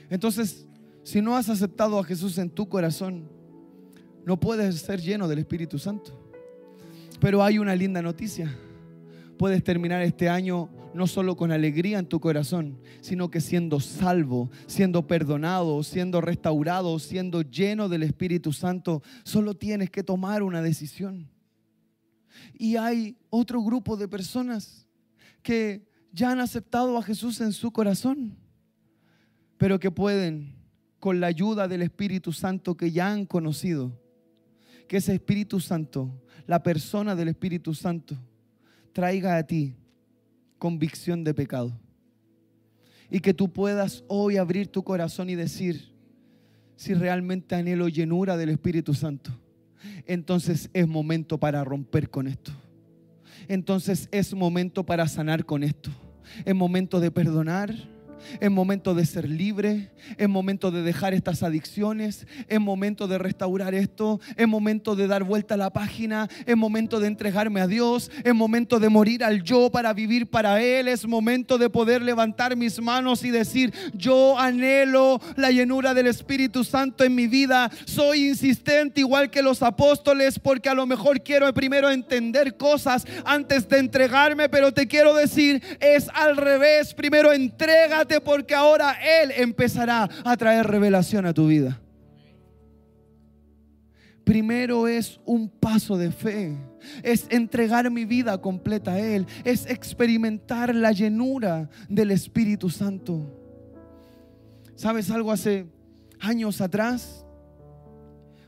entonces, 0.10 0.68
si 1.04 1.22
no 1.22 1.36
has 1.36 1.50
aceptado 1.50 2.00
a 2.00 2.04
Jesús 2.04 2.38
en 2.38 2.50
tu 2.50 2.68
corazón, 2.68 3.30
no 4.26 4.40
puedes 4.40 4.76
ser 4.80 5.02
lleno 5.02 5.28
del 5.28 5.40
Espíritu 5.40 5.78
Santo. 5.78 6.20
Pero 7.20 7.44
hay 7.44 7.60
una 7.60 7.76
linda 7.76 8.02
noticia. 8.02 8.54
Puedes 9.38 9.64
terminar 9.64 10.02
este 10.02 10.30
año 10.30 10.70
no 10.94 11.08
solo 11.08 11.36
con 11.36 11.52
alegría 11.52 12.00
en 12.00 12.08
tu 12.08 12.20
corazón, 12.20 12.80
sino 13.02 13.30
que 13.30 13.42
siendo 13.42 13.80
salvo, 13.80 14.50
siendo 14.66 15.06
perdonado, 15.06 15.84
siendo 15.84 16.22
restaurado, 16.22 16.98
siendo 17.00 17.42
lleno 17.42 17.90
del 17.90 18.04
Espíritu 18.04 18.54
Santo. 18.54 19.04
Solo 19.24 19.56
tienes 19.56 19.92
que 19.92 20.04
tomar 20.04 20.42
una 20.42 20.62
decisión. 20.62 21.30
Y 22.54 22.78
hay 22.78 23.18
otro 23.30 23.62
grupo 23.62 23.98
de 23.98 24.08
personas 24.08 24.88
que 25.44 25.88
ya 26.12 26.32
han 26.32 26.40
aceptado 26.40 26.98
a 26.98 27.04
Jesús 27.04 27.42
en 27.42 27.52
su 27.52 27.72
corazón 27.72 28.38
pero 29.58 29.80
que 29.80 29.92
pueden, 29.92 30.56
con 31.00 31.20
la 31.20 31.28
ayuda 31.28 31.68
del 31.68 31.82
Espíritu 31.82 32.32
Santo 32.32 32.76
que 32.76 32.92
ya 32.92 33.12
han 33.12 33.26
conocido, 33.26 34.00
que 34.88 34.98
ese 34.98 35.14
Espíritu 35.14 35.60
Santo, 35.60 36.12
la 36.48 36.64
persona 36.64 37.16
del 37.16 37.30
Espíritu 37.30 37.74
Santo, 37.74 38.16
traiga 38.94 39.38
a 39.38 39.44
ti 39.44 39.76
convicción 40.58 41.24
de 41.24 41.34
pecado. 41.34 41.80
y 43.10 43.20
que 43.20 43.36
tú 43.36 43.54
puedas 43.54 44.04
hoy 44.08 44.38
abrir 44.38 44.68
tu 44.68 44.84
corazón 44.84 45.30
y 45.30 45.36
decir, 45.36 45.94
si 46.76 46.96
realmente 46.96 47.54
anhelo 47.54 47.88
llenura 47.88 48.36
del 48.36 48.50
Espíritu 48.50 48.96
Santo, 48.96 49.32
entonces 50.08 50.70
es 50.74 50.88
momento 50.88 51.40
para 51.40 51.64
romper 51.64 52.10
con 52.10 52.28
esto. 52.28 52.52
Entonces 53.48 54.10
es 54.12 54.34
momento 54.34 54.86
para 54.86 55.08
sanar 55.08 55.46
con 55.46 55.64
esto. 55.64 55.92
Es 56.46 56.56
momento 56.56 57.00
de 57.00 57.12
perdonar 57.12 57.76
es 58.40 58.52
momento 58.52 58.94
de 58.94 59.06
ser 59.06 59.30
libre, 59.30 59.92
es 60.18 60.30
momento 60.30 60.72
de 60.72 60.82
dejar 60.82 61.14
estas 61.14 61.44
adicciones, 61.44 62.28
es 62.48 62.60
momento 62.60 63.08
de 63.08 63.18
restaurar 63.18 63.74
esto, 63.74 64.20
es 64.36 64.48
momento 64.48 64.96
de 64.96 65.08
dar 65.08 65.24
vuelta 65.24 65.56
a 65.56 65.58
la 65.58 65.72
página, 65.72 66.30
es 66.46 66.56
momento 66.56 67.00
de 67.00 67.08
entregarme 67.08 67.62
a 67.62 67.68
Dios, 67.68 68.12
es 68.24 68.34
momento 68.34 68.80
de 68.80 68.90
morir 68.90 69.24
al 69.24 69.44
yo 69.44 69.70
para 69.72 69.94
vivir 69.94 70.28
para 70.28 70.62
Él, 70.62 70.88
es 70.88 71.08
momento 71.08 71.58
de 71.58 71.70
poder 71.70 72.02
levantar 72.02 72.56
mis 72.56 72.82
manos 72.82 73.24
y 73.24 73.32
decir, 73.32 73.74
yo 73.94 74.38
anhelo 74.40 75.20
la 75.36 75.52
llenura 75.52 75.94
del 75.94 76.08
Espíritu 76.08 76.64
Santo 76.64 77.04
en 77.04 77.16
mi 77.16 77.28
vida, 77.28 77.72
soy 77.86 78.30
insistente 78.30 79.02
igual 79.02 79.30
que 79.30 79.42
los 79.42 79.62
apóstoles 79.62 80.40
porque 80.40 80.70
a 80.70 80.74
lo 80.74 80.86
mejor 80.86 81.22
quiero 81.22 81.52
primero 81.54 81.90
entender 81.90 82.58
cosas 82.58 83.06
antes 83.26 83.68
de 83.70 83.80
entregarme, 83.80 84.50
pero 84.50 84.74
te 84.74 84.88
quiero 84.88 85.16
decir, 85.16 85.62
es 85.80 86.10
al 86.14 86.38
revés, 86.38 86.94
primero 86.94 87.34
porque 88.24 88.56
ahora 88.56 88.98
Él 89.22 89.32
empezará 89.36 90.10
a 90.24 90.38
traer 90.38 90.66
revelación 90.68 91.26
a 91.26 91.34
tu 91.34 91.48
vida. 91.48 91.82
Primero 94.24 94.88
es 94.88 95.20
un 95.26 95.48
paso 95.50 95.98
de 95.98 96.12
fe, 96.12 96.58
es 97.04 97.28
entregar 97.30 97.92
mi 97.92 98.06
vida 98.06 98.42
completa 98.42 98.94
a 98.94 99.00
Él, 99.00 99.28
es 99.44 99.68
experimentar 99.68 100.74
la 100.74 100.92
llenura 100.92 101.70
del 101.88 102.10
Espíritu 102.12 102.72
Santo. 102.72 103.22
¿Sabes 104.76 105.12
algo? 105.12 105.32
Hace 105.32 105.68
años 106.20 106.60
atrás, 106.60 107.24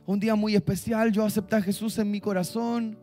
un 0.06 0.20
día 0.20 0.36
muy 0.36 0.56
especial, 0.56 1.12
yo 1.12 1.24
acepté 1.24 1.58
a 1.58 1.62
Jesús 1.62 1.98
en 2.00 2.10
mi 2.10 2.20
corazón 2.20 2.98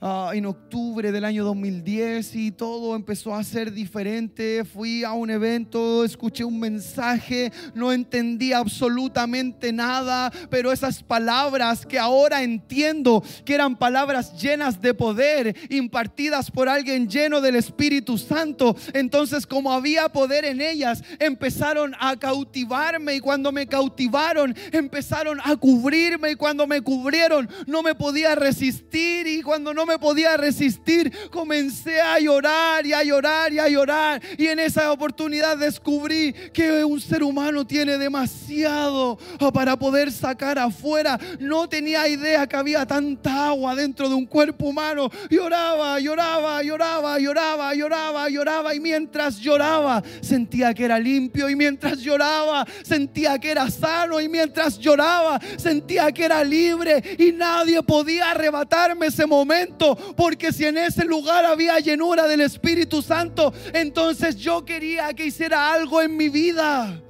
Ah, 0.00 0.30
en 0.32 0.46
octubre 0.46 1.10
del 1.10 1.24
año 1.24 1.42
2010 1.42 2.36
y 2.36 2.52
todo 2.52 2.94
empezó 2.94 3.34
a 3.34 3.42
ser 3.42 3.72
diferente. 3.72 4.64
Fui 4.64 5.02
a 5.02 5.10
un 5.10 5.28
evento, 5.28 6.04
escuché 6.04 6.44
un 6.44 6.60
mensaje, 6.60 7.50
no 7.74 7.92
entendí 7.92 8.52
absolutamente 8.52 9.72
nada, 9.72 10.30
pero 10.50 10.70
esas 10.70 11.02
palabras 11.02 11.84
que 11.84 11.98
ahora 11.98 12.44
entiendo 12.44 13.24
que 13.44 13.54
eran 13.54 13.76
palabras 13.76 14.40
llenas 14.40 14.80
de 14.80 14.94
poder, 14.94 15.56
impartidas 15.68 16.48
por 16.48 16.68
alguien 16.68 17.08
lleno 17.08 17.40
del 17.40 17.56
Espíritu 17.56 18.18
Santo, 18.18 18.76
entonces 18.94 19.48
como 19.48 19.72
había 19.72 20.08
poder 20.10 20.44
en 20.44 20.60
ellas, 20.60 21.02
empezaron 21.18 21.96
a 21.98 22.16
cautivarme 22.16 23.16
y 23.16 23.20
cuando 23.20 23.50
me 23.50 23.66
cautivaron, 23.66 24.54
empezaron 24.70 25.40
a 25.42 25.56
cubrirme 25.56 26.30
y 26.30 26.36
cuando 26.36 26.68
me 26.68 26.82
cubrieron, 26.82 27.48
no 27.66 27.82
me 27.82 27.96
podía 27.96 28.36
resistir 28.36 29.26
y 29.26 29.42
cuando 29.42 29.74
no 29.74 29.87
me 29.88 29.98
podía 29.98 30.36
resistir, 30.36 31.12
comencé 31.30 32.00
a 32.00 32.20
llorar 32.20 32.86
y 32.86 32.92
a 32.92 33.02
llorar 33.02 33.52
y 33.52 33.58
a 33.58 33.68
llorar. 33.68 34.22
Y 34.36 34.46
en 34.46 34.60
esa 34.60 34.92
oportunidad 34.92 35.56
descubrí 35.56 36.32
que 36.52 36.84
un 36.84 37.00
ser 37.00 37.22
humano 37.22 37.66
tiene 37.66 37.96
demasiado 37.96 39.18
para 39.52 39.76
poder 39.78 40.12
sacar 40.12 40.58
afuera. 40.58 41.18
No 41.40 41.68
tenía 41.68 42.06
idea 42.06 42.46
que 42.46 42.56
había 42.56 42.86
tanta 42.86 43.48
agua 43.48 43.74
dentro 43.74 44.08
de 44.08 44.14
un 44.14 44.26
cuerpo 44.26 44.66
humano. 44.66 45.10
Lloraba, 45.30 45.98
lloraba, 45.98 46.62
lloraba, 46.62 47.18
lloraba, 47.18 47.74
lloraba, 47.74 48.28
lloraba. 48.28 48.74
Y 48.74 48.80
mientras 48.80 49.38
lloraba, 49.38 50.02
sentía 50.20 50.74
que 50.74 50.84
era 50.84 50.98
limpio. 50.98 51.48
Y 51.48 51.56
mientras 51.56 51.98
lloraba, 51.98 52.66
sentía 52.82 53.38
que 53.38 53.50
era 53.50 53.70
sano. 53.70 54.20
Y 54.20 54.28
mientras 54.28 54.78
lloraba, 54.78 55.40
sentía 55.56 56.12
que 56.12 56.24
era 56.24 56.44
libre. 56.44 57.02
Y 57.18 57.32
nadie 57.32 57.82
podía 57.82 58.32
arrebatarme 58.32 59.06
ese 59.06 59.24
momento 59.24 59.77
porque 60.16 60.52
si 60.52 60.64
en 60.64 60.78
ese 60.78 61.04
lugar 61.04 61.44
había 61.44 61.78
llenura 61.78 62.26
del 62.26 62.40
Espíritu 62.40 63.02
Santo, 63.02 63.52
entonces 63.72 64.36
yo 64.36 64.64
quería 64.64 65.12
que 65.14 65.26
hiciera 65.26 65.72
algo 65.72 66.02
en 66.02 66.16
mi 66.16 66.28
vida. 66.28 67.00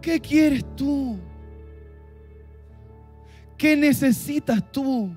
¿Qué 0.00 0.20
quieres 0.20 0.64
tú? 0.76 1.18
¿Qué 3.56 3.76
necesitas 3.76 4.62
tú? 4.72 5.10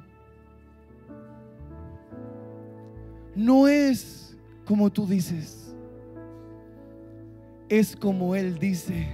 No 3.36 3.68
es 3.68 4.36
como 4.66 4.92
tú 4.92 5.08
dices, 5.08 5.74
es 7.70 7.96
como 7.96 8.36
Él 8.36 8.60
dice. 8.60 9.08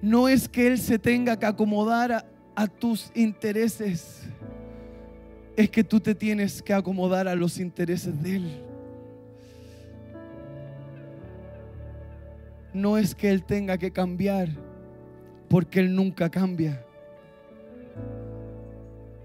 No 0.00 0.28
es 0.28 0.48
que 0.48 0.66
Él 0.66 0.78
se 0.78 0.98
tenga 0.98 1.38
que 1.38 1.46
acomodar 1.46 2.12
a, 2.12 2.31
a 2.54 2.66
tus 2.66 3.10
intereses, 3.14 4.22
es 5.56 5.70
que 5.70 5.84
tú 5.84 6.00
te 6.00 6.14
tienes 6.14 6.62
que 6.62 6.72
acomodar 6.72 7.28
a 7.28 7.34
los 7.34 7.58
intereses 7.58 8.22
de 8.22 8.36
Él. 8.36 8.62
No 12.72 12.96
es 12.96 13.14
que 13.14 13.30
Él 13.30 13.44
tenga 13.44 13.76
que 13.76 13.90
cambiar, 13.90 14.48
porque 15.48 15.80
Él 15.80 15.94
nunca 15.94 16.30
cambia. 16.30 16.84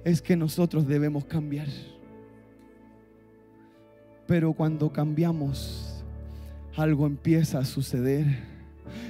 Es 0.03 0.21
que 0.21 0.35
nosotros 0.35 0.87
debemos 0.87 1.25
cambiar. 1.25 1.67
Pero 4.25 4.51
cuando 4.51 4.91
cambiamos, 4.91 6.03
algo 6.75 7.05
empieza 7.05 7.59
a 7.59 7.65
suceder 7.65 8.25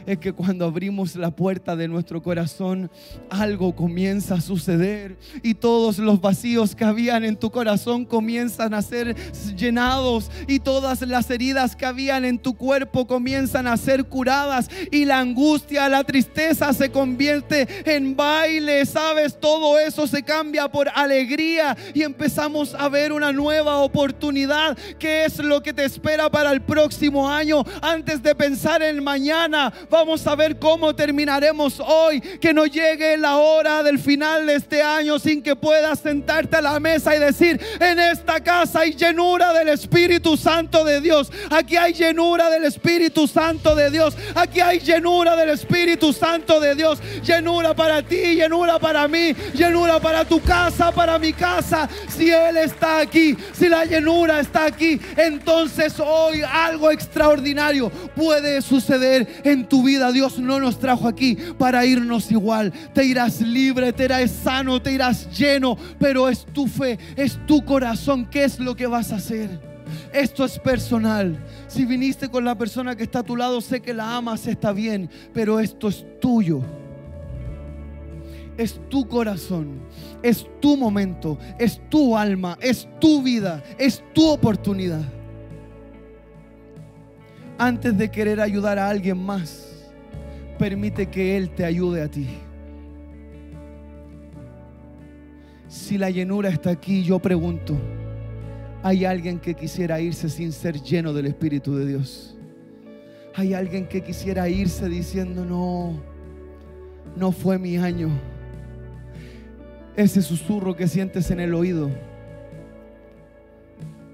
es 0.08 0.18
que 0.20 0.32
cuando 0.32 0.66
abrimos 0.66 1.16
la 1.18 1.32
puerta 1.32 1.76
de 1.76 1.90
nuestro 1.90 2.24
corazón, 2.24 2.90
algo 3.30 3.76
comienza 3.76 4.36
a 4.36 4.42
suceder 4.42 5.18
y 5.44 5.54
todos 5.54 6.00
los 6.00 6.22
vacíos 6.22 6.76
que 6.76 6.86
habían 6.86 7.26
en 7.26 7.36
tu 7.36 7.52
corazón 7.52 8.06
comienzan 8.06 8.74
a 8.74 8.82
ser 8.82 9.16
llenados 9.58 10.32
y 10.48 10.60
todas 10.60 11.02
las 11.02 11.30
heridas 11.30 11.76
que 11.76 11.86
habían 11.86 12.24
en 12.24 12.40
tu 12.40 12.56
cuerpo 12.56 13.06
comienzan 13.06 13.68
a 13.68 13.76
ser 13.76 14.06
curadas 14.06 14.70
y 14.92 15.04
la 15.04 15.20
angustia, 15.20 15.90
la 15.90 16.06
tristeza 16.06 16.72
se 16.72 16.90
convierte 16.90 17.68
en 17.84 18.16
baile, 18.16 18.86
¿sabes? 18.86 19.38
Todo 19.38 19.78
eso 19.78 20.08
se 20.08 20.24
cambia 20.24 20.70
por 20.70 20.88
alegría 20.96 21.76
y 21.94 22.04
empezamos 22.04 22.74
a 22.76 22.88
ver 22.88 23.12
una 23.12 23.34
nueva 23.34 23.80
oportunidad. 23.80 24.78
¿Qué 24.98 25.26
es 25.26 25.40
lo 25.40 25.62
que 25.62 25.74
te 25.74 25.84
espera 25.84 26.32
para 26.32 26.54
el 26.54 26.62
próximo 26.62 27.30
año? 27.30 27.66
Antes 27.82 28.24
de 28.24 28.34
pensar 28.34 28.82
en 28.82 29.04
mañana, 29.04 29.74
Vamos 29.98 30.28
a 30.28 30.36
ver 30.36 30.60
cómo 30.60 30.96
terminaremos 30.96 31.80
hoy. 31.80 32.22
Que 32.22 32.54
no 32.54 32.68
llegue 32.68 33.18
la 33.18 33.38
hora 33.38 33.82
del 33.82 33.98
final 33.98 34.46
de 34.46 34.54
este 34.54 34.84
año 34.84 35.18
sin 35.18 35.42
que 35.42 35.56
puedas 35.56 35.98
sentarte 35.98 36.58
a 36.58 36.62
la 36.62 36.80
mesa 36.80 37.16
y 37.16 37.20
decir, 37.20 37.60
en 37.80 38.00
esta 38.00 38.40
casa 38.40 38.82
hay 38.82 38.94
llenura 38.94 39.52
del 39.54 39.70
Espíritu 39.70 40.38
Santo 40.38 40.86
de 40.86 41.02
Dios. 41.02 41.32
Aquí 41.50 41.78
hay 41.78 41.94
llenura 41.94 42.52
del 42.52 42.66
Espíritu 42.66 43.28
Santo 43.28 43.74
de 43.74 43.90
Dios. 43.90 44.16
Aquí 44.36 44.60
hay 44.60 44.78
llenura 44.82 45.36
del 45.36 45.50
Espíritu 45.50 46.14
Santo 46.14 46.60
de 46.60 46.76
Dios. 46.76 47.00
Llenura 47.24 47.74
para 47.74 48.04
ti, 48.04 48.36
llenura 48.36 48.78
para 48.78 49.08
mí, 49.08 49.34
llenura 49.56 50.00
para 50.00 50.26
tu 50.26 50.40
casa, 50.44 50.92
para 50.92 51.18
mi 51.18 51.34
casa. 51.34 51.90
Si 52.16 52.30
Él 52.30 52.58
está 52.58 53.00
aquí, 53.00 53.36
si 53.52 53.68
la 53.68 53.84
llenura 53.84 54.42
está 54.42 54.66
aquí, 54.66 55.02
entonces 55.16 56.00
hoy 56.00 56.44
algo 56.44 56.92
extraordinario 56.92 57.90
puede 58.16 58.62
suceder 58.62 59.42
en 59.44 59.66
tu 59.66 59.82
vida 59.82 59.87
Dios 60.12 60.40
no 60.40 60.60
nos 60.60 60.80
trajo 60.80 61.08
aquí 61.08 61.38
para 61.58 61.86
irnos 61.86 62.32
igual. 62.32 62.72
Te 62.94 63.06
irás 63.06 63.42
libre, 63.42 63.94
te 63.94 64.06
irás 64.06 64.32
sano, 64.32 64.82
te 64.82 64.92
irás 64.92 65.30
lleno, 65.38 65.78
pero 66.00 66.30
es 66.30 66.46
tu 66.46 66.68
fe, 66.68 67.00
es 67.16 67.40
tu 67.46 67.64
corazón. 67.64 68.26
¿Qué 68.30 68.44
es 68.44 68.60
lo 68.60 68.76
que 68.76 68.88
vas 68.88 69.12
a 69.12 69.16
hacer? 69.16 69.60
Esto 70.14 70.46
es 70.46 70.60
personal. 70.60 71.44
Si 71.68 71.86
viniste 71.86 72.30
con 72.30 72.44
la 72.44 72.58
persona 72.58 72.96
que 72.96 73.04
está 73.04 73.20
a 73.20 73.24
tu 73.24 73.36
lado, 73.36 73.62
sé 73.62 73.82
que 73.82 73.94
la 73.94 74.18
amas, 74.18 74.48
está 74.48 74.72
bien, 74.72 75.10
pero 75.34 75.60
esto 75.60 75.88
es 75.88 76.06
tuyo. 76.20 76.62
Es 78.58 78.80
tu 78.90 79.08
corazón, 79.08 79.80
es 80.24 80.48
tu 80.60 80.78
momento, 80.78 81.38
es 81.60 81.80
tu 81.90 82.18
alma, 82.18 82.58
es 82.60 82.88
tu 83.00 83.22
vida, 83.22 83.64
es 83.78 84.04
tu 84.14 84.28
oportunidad. 84.28 85.04
Antes 87.60 87.98
de 87.98 88.10
querer 88.10 88.42
ayudar 88.42 88.80
a 88.80 88.90
alguien 88.90 89.18
más, 89.18 89.67
permite 90.58 91.08
que 91.08 91.38
Él 91.38 91.50
te 91.50 91.64
ayude 91.66 92.02
a 92.02 92.08
ti. 92.10 92.28
Si 95.68 95.98
la 95.98 96.10
llenura 96.10 96.50
está 96.50 96.72
aquí, 96.72 97.04
yo 97.04 97.20
pregunto, 97.20 97.78
¿hay 98.84 99.06
alguien 99.06 99.40
que 99.40 99.54
quisiera 99.54 100.00
irse 100.00 100.30
sin 100.30 100.52
ser 100.52 100.82
lleno 100.82 101.14
del 101.14 101.28
Espíritu 101.28 101.76
de 101.76 101.88
Dios? 101.88 102.38
¿Hay 103.36 103.54
alguien 103.54 103.88
que 103.88 104.02
quisiera 104.02 104.50
irse 104.50 104.90
diciendo, 104.90 105.46
no, 105.46 106.02
no 107.16 107.32
fue 107.32 107.60
mi 107.60 107.78
año? 107.78 108.10
Ese 109.96 110.22
susurro 110.22 110.76
que 110.76 110.88
sientes 110.88 111.30
en 111.32 111.40
el 111.40 111.54
oído 111.54 111.90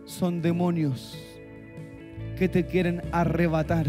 son 0.05 0.41
demonios 0.41 1.17
que 2.37 2.49
te 2.49 2.65
quieren 2.65 3.01
arrebatar 3.11 3.87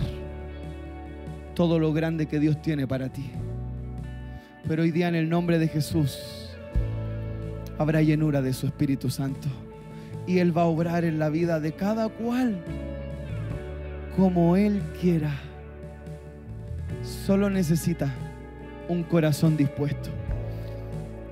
todo 1.54 1.78
lo 1.78 1.92
grande 1.92 2.26
que 2.26 2.40
Dios 2.40 2.60
tiene 2.60 2.86
para 2.86 3.08
ti. 3.08 3.30
Pero 4.66 4.82
hoy 4.82 4.90
día 4.90 5.08
en 5.08 5.14
el 5.14 5.28
nombre 5.28 5.58
de 5.58 5.68
Jesús 5.68 6.50
habrá 7.78 8.02
llenura 8.02 8.42
de 8.42 8.52
su 8.52 8.66
Espíritu 8.66 9.10
Santo. 9.10 9.48
Y 10.26 10.38
Él 10.38 10.56
va 10.56 10.62
a 10.62 10.66
obrar 10.66 11.04
en 11.04 11.18
la 11.18 11.28
vida 11.28 11.60
de 11.60 11.72
cada 11.72 12.08
cual 12.08 12.62
como 14.16 14.56
Él 14.56 14.82
quiera. 15.00 15.34
Solo 17.02 17.50
necesita 17.50 18.12
un 18.88 19.02
corazón 19.02 19.56
dispuesto. 19.56 20.10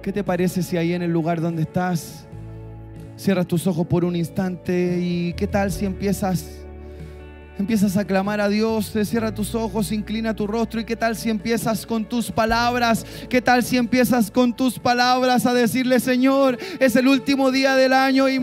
¿Qué 0.02 0.12
te 0.12 0.24
parece 0.24 0.62
si 0.62 0.76
ahí 0.76 0.92
en 0.92 1.02
el 1.02 1.12
lugar 1.12 1.40
donde 1.40 1.62
estás 1.62 2.26
cierras 3.16 3.46
tus 3.46 3.66
ojos 3.66 3.86
por 3.86 4.04
un 4.04 4.16
instante 4.16 4.98
y 5.00 5.32
qué 5.34 5.46
tal 5.46 5.70
si 5.70 5.86
empiezas 5.86 6.61
Empiezas 7.62 7.96
a 7.96 8.04
clamar 8.04 8.40
a 8.40 8.48
Dios, 8.48 8.92
cierra 9.04 9.32
tus 9.32 9.54
ojos, 9.54 9.92
inclina 9.92 10.34
tu 10.34 10.48
rostro 10.48 10.80
y 10.80 10.84
qué 10.84 10.96
tal 10.96 11.14
si 11.14 11.30
empiezas 11.30 11.86
con 11.86 12.04
tus 12.04 12.32
palabras, 12.32 13.06
qué 13.28 13.40
tal 13.40 13.62
si 13.62 13.76
empiezas 13.76 14.32
con 14.32 14.52
tus 14.52 14.80
palabras 14.80 15.46
a 15.46 15.54
decirle 15.54 16.00
Señor, 16.00 16.58
es 16.80 16.96
el 16.96 17.06
último 17.06 17.52
día 17.52 17.76
del 17.76 17.92
año 17.92 18.28
y 18.28 18.40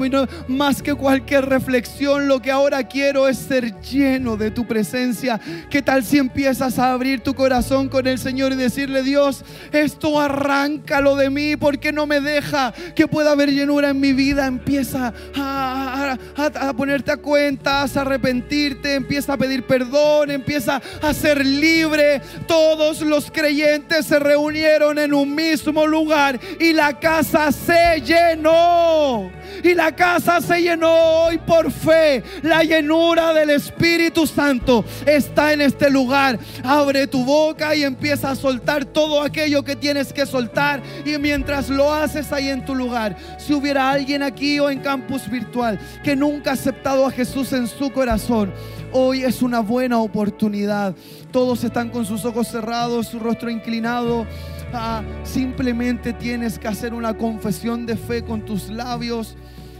más 0.47 0.81
que 0.81 0.95
cualquier 0.95 1.47
reflexión 1.47 2.29
lo 2.29 2.41
que 2.41 2.49
ahora 2.49 2.87
quiero 2.87 3.27
es 3.27 3.37
ser 3.39 3.81
lleno 3.81 4.37
de 4.37 4.51
tu 4.51 4.65
presencia. 4.65 5.37
¿Qué 5.69 5.81
tal 5.81 6.05
si 6.05 6.17
empiezas 6.17 6.79
a 6.79 6.93
abrir 6.93 7.19
tu 7.19 7.33
corazón 7.33 7.89
con 7.89 8.07
el 8.07 8.19
Señor 8.19 8.53
y 8.53 8.55
decirle 8.55 9.03
Dios, 9.03 9.43
esto 9.73 10.17
arráncalo 10.17 11.17
de 11.17 11.29
mí 11.29 11.57
porque 11.57 11.91
no 11.91 12.07
me 12.07 12.21
deja 12.21 12.73
que 12.95 13.05
pueda 13.05 13.31
haber 13.31 13.51
llenura 13.51 13.89
en 13.89 13.99
mi 13.99 14.13
vida? 14.13 14.47
Empieza 14.47 15.13
a, 15.35 16.17
a 16.37 16.73
ponerte 16.73 17.11
a 17.11 17.17
cuentas, 17.17 17.97
a 17.97 18.01
arrepentirte 18.01 19.08
empieza 19.09 19.33
a 19.33 19.37
pedir 19.37 19.63
perdón, 19.63 20.29
empieza 20.29 20.79
a 21.01 21.13
ser 21.15 21.43
libre. 21.43 22.21
Todos 22.45 23.01
los 23.01 23.31
creyentes 23.31 24.05
se 24.05 24.19
reunieron 24.19 24.99
en 24.99 25.15
un 25.15 25.33
mismo 25.33 25.87
lugar 25.87 26.39
y 26.59 26.73
la 26.73 26.99
casa 26.99 27.51
se 27.51 28.03
llenó. 28.05 29.31
Y 29.63 29.73
la 29.73 29.95
casa 29.95 30.41
se 30.41 30.61
llenó 30.61 30.91
hoy 30.91 31.37
por 31.37 31.71
fe. 31.71 32.23
La 32.41 32.63
llenura 32.63 33.33
del 33.33 33.51
Espíritu 33.51 34.25
Santo 34.25 34.85
está 35.05 35.53
en 35.53 35.61
este 35.61 35.89
lugar. 35.89 36.39
Abre 36.63 37.07
tu 37.07 37.23
boca 37.23 37.75
y 37.75 37.83
empieza 37.83 38.31
a 38.31 38.35
soltar 38.35 38.85
todo 38.85 39.21
aquello 39.21 39.63
que 39.63 39.75
tienes 39.75 40.13
que 40.13 40.25
soltar. 40.25 40.81
Y 41.05 41.17
mientras 41.17 41.69
lo 41.69 41.93
haces 41.93 42.31
ahí 42.31 42.49
en 42.49 42.65
tu 42.65 42.75
lugar, 42.75 43.15
si 43.37 43.53
hubiera 43.53 43.91
alguien 43.91 44.23
aquí 44.23 44.59
o 44.59 44.69
en 44.69 44.79
campus 44.79 45.29
virtual 45.29 45.79
que 46.03 46.15
nunca 46.15 46.51
ha 46.51 46.53
aceptado 46.53 47.05
a 47.05 47.11
Jesús 47.11 47.53
en 47.53 47.67
su 47.67 47.91
corazón, 47.91 48.53
Hoy 48.91 49.23
es 49.23 49.43
una 49.43 49.59
buena 49.59 49.99
oportunidad. 49.99 50.95
Todos 51.31 51.63
están 51.63 51.89
con 51.89 52.05
sus 52.05 52.25
ojos 52.25 52.47
cerrados, 52.47 53.07
su 53.07 53.19
rostro 53.19 53.51
inclinado. 53.51 54.25
Ah, 54.71 55.03
simplemente 55.23 56.13
tienes 56.13 56.59
que 56.59 56.67
hacer 56.67 56.93
una 56.93 57.15
confesión 57.15 57.85
de 57.85 57.95
fe 57.95 58.23
con 58.23 58.45
tus 58.45 58.69
labios 58.69 59.35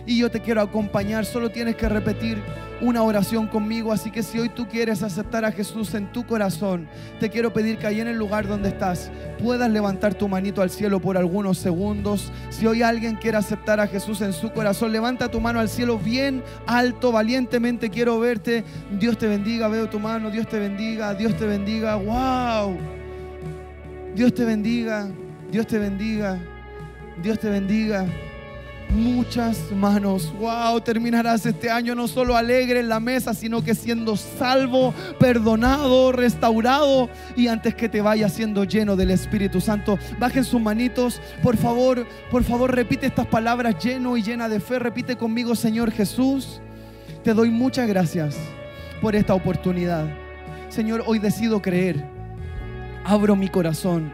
y 0.06 0.18
yo 0.18 0.32
te 0.32 0.42
quiero 0.42 0.62
acompañar. 0.62 1.26
Solo 1.26 1.52
tienes 1.52 1.76
que 1.76 1.88
repetir 1.88 2.42
una 2.82 3.04
oración 3.04 3.48
conmigo. 3.48 3.92
Así 3.92 4.10
que 4.10 4.24
si 4.24 4.40
hoy 4.40 4.50
tú 4.50 4.68
quieres 4.68 5.04
aceptar 5.04 5.46
a 5.46 5.52
Jesús 5.52 5.94
en 5.94 6.12
tu 6.12 6.26
corazón, 6.26 6.88
te 7.20 7.30
quiero 7.30 7.54
pedir 7.54 7.78
que 7.78 7.86
ahí 7.86 8.00
en 8.00 8.08
el 8.08 8.18
lugar 8.18 8.48
donde 8.48 8.70
estás 8.70 9.12
puedas 9.42 9.70
levantar 9.70 10.16
tu 10.16 10.28
manito 10.28 10.64
al 10.64 10.72
cielo 10.72 11.00
por 11.00 11.18
algunos 11.18 11.60
segundos. 11.60 12.32
Si 12.50 12.66
hoy 12.66 12.82
alguien 12.82 13.16
quiere 13.16 13.38
aceptar 13.38 13.80
a 13.80 13.88
Jesús 13.88 14.22
en 14.22 14.34
su 14.34 14.52
corazón, 14.52 14.92
levanta 14.92 15.30
tu 15.30 15.40
mano 15.40 15.60
al 15.60 15.70
cielo 15.70 16.00
bien 16.00 16.44
alto, 16.66 17.12
valientemente 17.12 17.90
quiero 17.90 18.20
verte. 18.20 18.64
Dios 19.00 19.18
te 19.18 19.28
bendiga, 19.28 19.68
veo 19.68 19.88
tu 19.88 20.00
mano, 20.00 20.32
Dios 20.32 20.48
te 20.48 20.58
bendiga, 20.58 21.14
Dios 21.14 21.36
te 21.38 21.46
bendiga. 21.46 21.96
¡Wow! 21.96 22.99
Dios 24.20 24.34
te 24.34 24.44
bendiga, 24.44 25.08
Dios 25.50 25.66
te 25.66 25.80
bendiga, 25.80 26.38
Dios 27.24 27.40
te 27.40 27.50
bendiga 27.50 28.06
muchas 28.90 29.72
manos. 29.72 30.34
Wow, 30.38 30.82
terminarás 30.82 31.46
este 31.46 31.70
año 31.70 31.96
no 31.96 32.06
solo 32.06 32.36
alegre 32.36 32.82
en 32.82 32.90
la 32.90 33.00
mesa, 33.00 33.34
sino 33.34 33.64
que 33.64 33.74
siendo 33.74 34.18
salvo, 34.18 34.94
perdonado, 35.22 36.12
restaurado 36.12 37.10
y 37.38 37.48
antes 37.48 37.76
que 37.76 37.88
te 37.88 38.02
vaya 38.02 38.28
siendo 38.28 38.66
lleno 38.66 38.98
del 38.98 39.12
Espíritu 39.12 39.62
Santo. 39.62 39.98
Bajen 40.20 40.44
sus 40.44 40.60
manitos, 40.60 41.22
por 41.42 41.56
favor, 41.56 42.06
por 42.30 42.44
favor, 42.44 42.76
repite 42.76 43.08
estas 43.08 43.28
palabras 43.28 43.82
lleno 43.82 44.18
y 44.18 44.22
llena 44.22 44.50
de 44.50 44.60
fe. 44.60 44.80
Repite 44.80 45.16
conmigo, 45.16 45.56
Señor 45.56 45.92
Jesús, 45.92 46.60
te 47.24 47.34
doy 47.34 47.52
muchas 47.52 47.88
gracias 47.88 48.36
por 49.02 49.16
esta 49.16 49.34
oportunidad. 49.34 50.08
Señor, 50.68 51.06
hoy 51.08 51.20
decido 51.20 51.62
creer. 51.62 52.19
Abro 53.10 53.36
mi 53.36 53.48
corazón. 53.48 54.14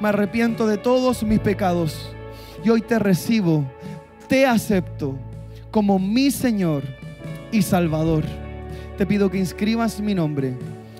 Me 0.00 0.08
arrepiento 0.08 0.68
de 0.68 0.78
todos 0.78 1.24
mis 1.24 1.40
pecados 1.40 2.12
y 2.64 2.70
hoy 2.70 2.80
te 2.80 2.96
recibo 2.96 3.64
te 4.28 4.46
acepto 4.46 5.16
como 5.72 5.98
mi 5.98 6.30
Señor 6.30 6.84
y 7.50 7.62
Salvador. 7.62 8.22
Te 8.96 9.04
pido 9.04 9.32
que 9.32 9.38
inscribas 9.38 9.98
mi 9.98 10.14
nombre 10.14 10.54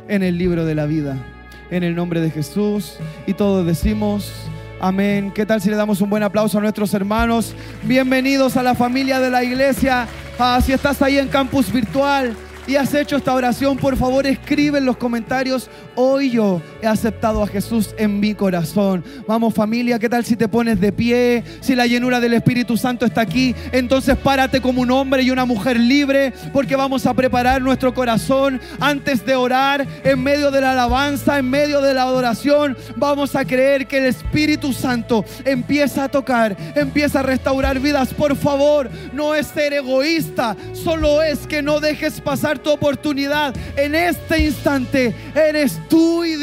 en 0.08 0.24
el 0.24 0.36
libro 0.36 0.64
de 0.64 0.74
la 0.74 0.86
vida, 0.86 1.24
en 1.70 1.84
el 1.84 1.94
nombre 1.94 2.20
de 2.20 2.32
Jesús. 2.32 2.96
Y 3.28 3.34
todos 3.34 3.64
decimos, 3.64 4.32
amén. 4.80 5.30
¿Qué 5.32 5.46
tal 5.46 5.62
si 5.62 5.70
le 5.70 5.76
damos 5.76 6.00
un 6.00 6.10
buen 6.10 6.24
aplauso 6.24 6.58
a 6.58 6.60
nuestros 6.60 6.94
hermanos? 6.94 7.54
Bienvenidos 7.84 8.56
a 8.56 8.64
la 8.64 8.74
familia 8.74 9.20
de 9.20 9.30
la 9.30 9.44
iglesia. 9.44 10.08
Ah, 10.36 10.60
si 10.60 10.72
estás 10.72 11.00
ahí 11.00 11.16
en 11.16 11.28
campus 11.28 11.72
virtual 11.72 12.36
y 12.66 12.74
has 12.74 12.92
hecho 12.94 13.16
esta 13.16 13.32
oración, 13.32 13.76
por 13.76 13.96
favor 13.96 14.26
escribe 14.26 14.78
en 14.78 14.84
los 14.84 14.96
comentarios, 14.96 15.70
hoy 15.94 16.30
yo 16.30 16.60
he 16.82 16.86
aceptado 16.86 17.42
a 17.42 17.46
Jesús 17.46 17.94
en 17.98 18.20
mi 18.20 18.34
corazón. 18.34 19.04
Vamos 19.26 19.54
familia, 19.54 19.98
¿qué 19.98 20.08
tal 20.08 20.24
si 20.24 20.36
te 20.36 20.48
pones 20.48 20.80
de 20.80 20.92
pie? 20.92 21.42
Si 21.60 21.74
la 21.74 21.86
llenura 21.86 22.20
del 22.20 22.34
Espíritu 22.34 22.76
Santo 22.76 23.06
está 23.06 23.22
aquí, 23.22 23.54
entonces 23.72 24.16
párate 24.16 24.60
como 24.60 24.82
un 24.82 24.90
hombre 24.90 25.22
y 25.22 25.30
una 25.30 25.44
mujer 25.44 25.78
libre, 25.78 26.32
porque 26.52 26.76
vamos 26.76 27.06
a 27.06 27.14
preparar 27.14 27.62
nuestro 27.62 27.94
corazón 27.94 28.60
antes 28.80 29.24
de 29.24 29.36
orar, 29.36 29.86
en 30.04 30.22
medio 30.22 30.50
de 30.50 30.60
la 30.60 30.72
alabanza, 30.72 31.38
en 31.38 31.48
medio 31.50 31.80
de 31.80 31.94
la 31.94 32.02
adoración. 32.02 32.76
Vamos 32.96 33.34
a 33.34 33.44
creer 33.44 33.86
que 33.86 33.98
el 33.98 34.06
Espíritu 34.06 34.72
Santo 34.72 35.24
empieza 35.44 36.04
a 36.04 36.08
tocar, 36.08 36.56
empieza 36.74 37.20
a 37.20 37.22
restaurar 37.22 37.80
vidas. 37.80 38.14
Por 38.14 38.36
favor, 38.36 38.90
no 39.12 39.34
es 39.34 39.46
ser 39.48 39.72
egoísta, 39.72 40.56
solo 40.72 41.22
es 41.22 41.46
que 41.46 41.62
no 41.62 41.80
dejes 41.80 42.20
pasar 42.20 42.58
tu 42.58 42.70
oportunidad 42.70 43.54
en 43.76 43.94
este 43.94 44.44
instante. 44.44 45.14
Eres 45.34 45.80
tú 45.88 46.24
y 46.24 46.36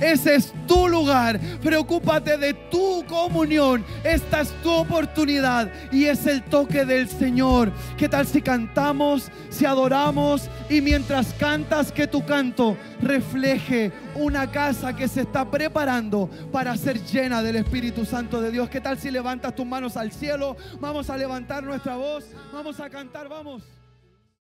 Ese 0.00 0.34
es 0.34 0.52
tu 0.66 0.88
lugar. 0.88 1.38
Preocúpate 1.62 2.36
de 2.36 2.54
tu 2.54 3.04
comunión. 3.06 3.84
Esta 4.02 4.42
es 4.42 4.50
tu 4.62 4.70
oportunidad 4.70 5.70
y 5.92 6.04
es 6.04 6.26
el 6.26 6.42
toque 6.42 6.84
del 6.84 7.08
Señor. 7.08 7.72
¿Qué 7.96 8.08
tal 8.08 8.26
si 8.26 8.42
cantamos, 8.42 9.30
si 9.50 9.64
adoramos 9.64 10.48
y 10.68 10.80
mientras 10.80 11.32
cantas 11.34 11.92
que 11.92 12.06
tu 12.06 12.24
canto 12.24 12.76
refleje 13.00 13.92
una 14.14 14.50
casa 14.50 14.94
que 14.94 15.08
se 15.08 15.22
está 15.22 15.50
preparando 15.50 16.28
para 16.52 16.76
ser 16.76 17.02
llena 17.04 17.42
del 17.42 17.56
Espíritu 17.56 18.04
Santo 18.04 18.40
de 18.40 18.50
Dios? 18.50 18.68
¿Qué 18.68 18.80
tal 18.80 18.98
si 18.98 19.10
levantas 19.10 19.54
tus 19.54 19.66
manos 19.66 19.96
al 19.96 20.12
cielo? 20.12 20.56
Vamos 20.80 21.10
a 21.10 21.16
levantar 21.16 21.62
nuestra 21.62 21.96
voz. 21.96 22.24
Vamos 22.52 22.80
a 22.80 22.88
cantar, 22.90 23.28
vamos. 23.28 23.73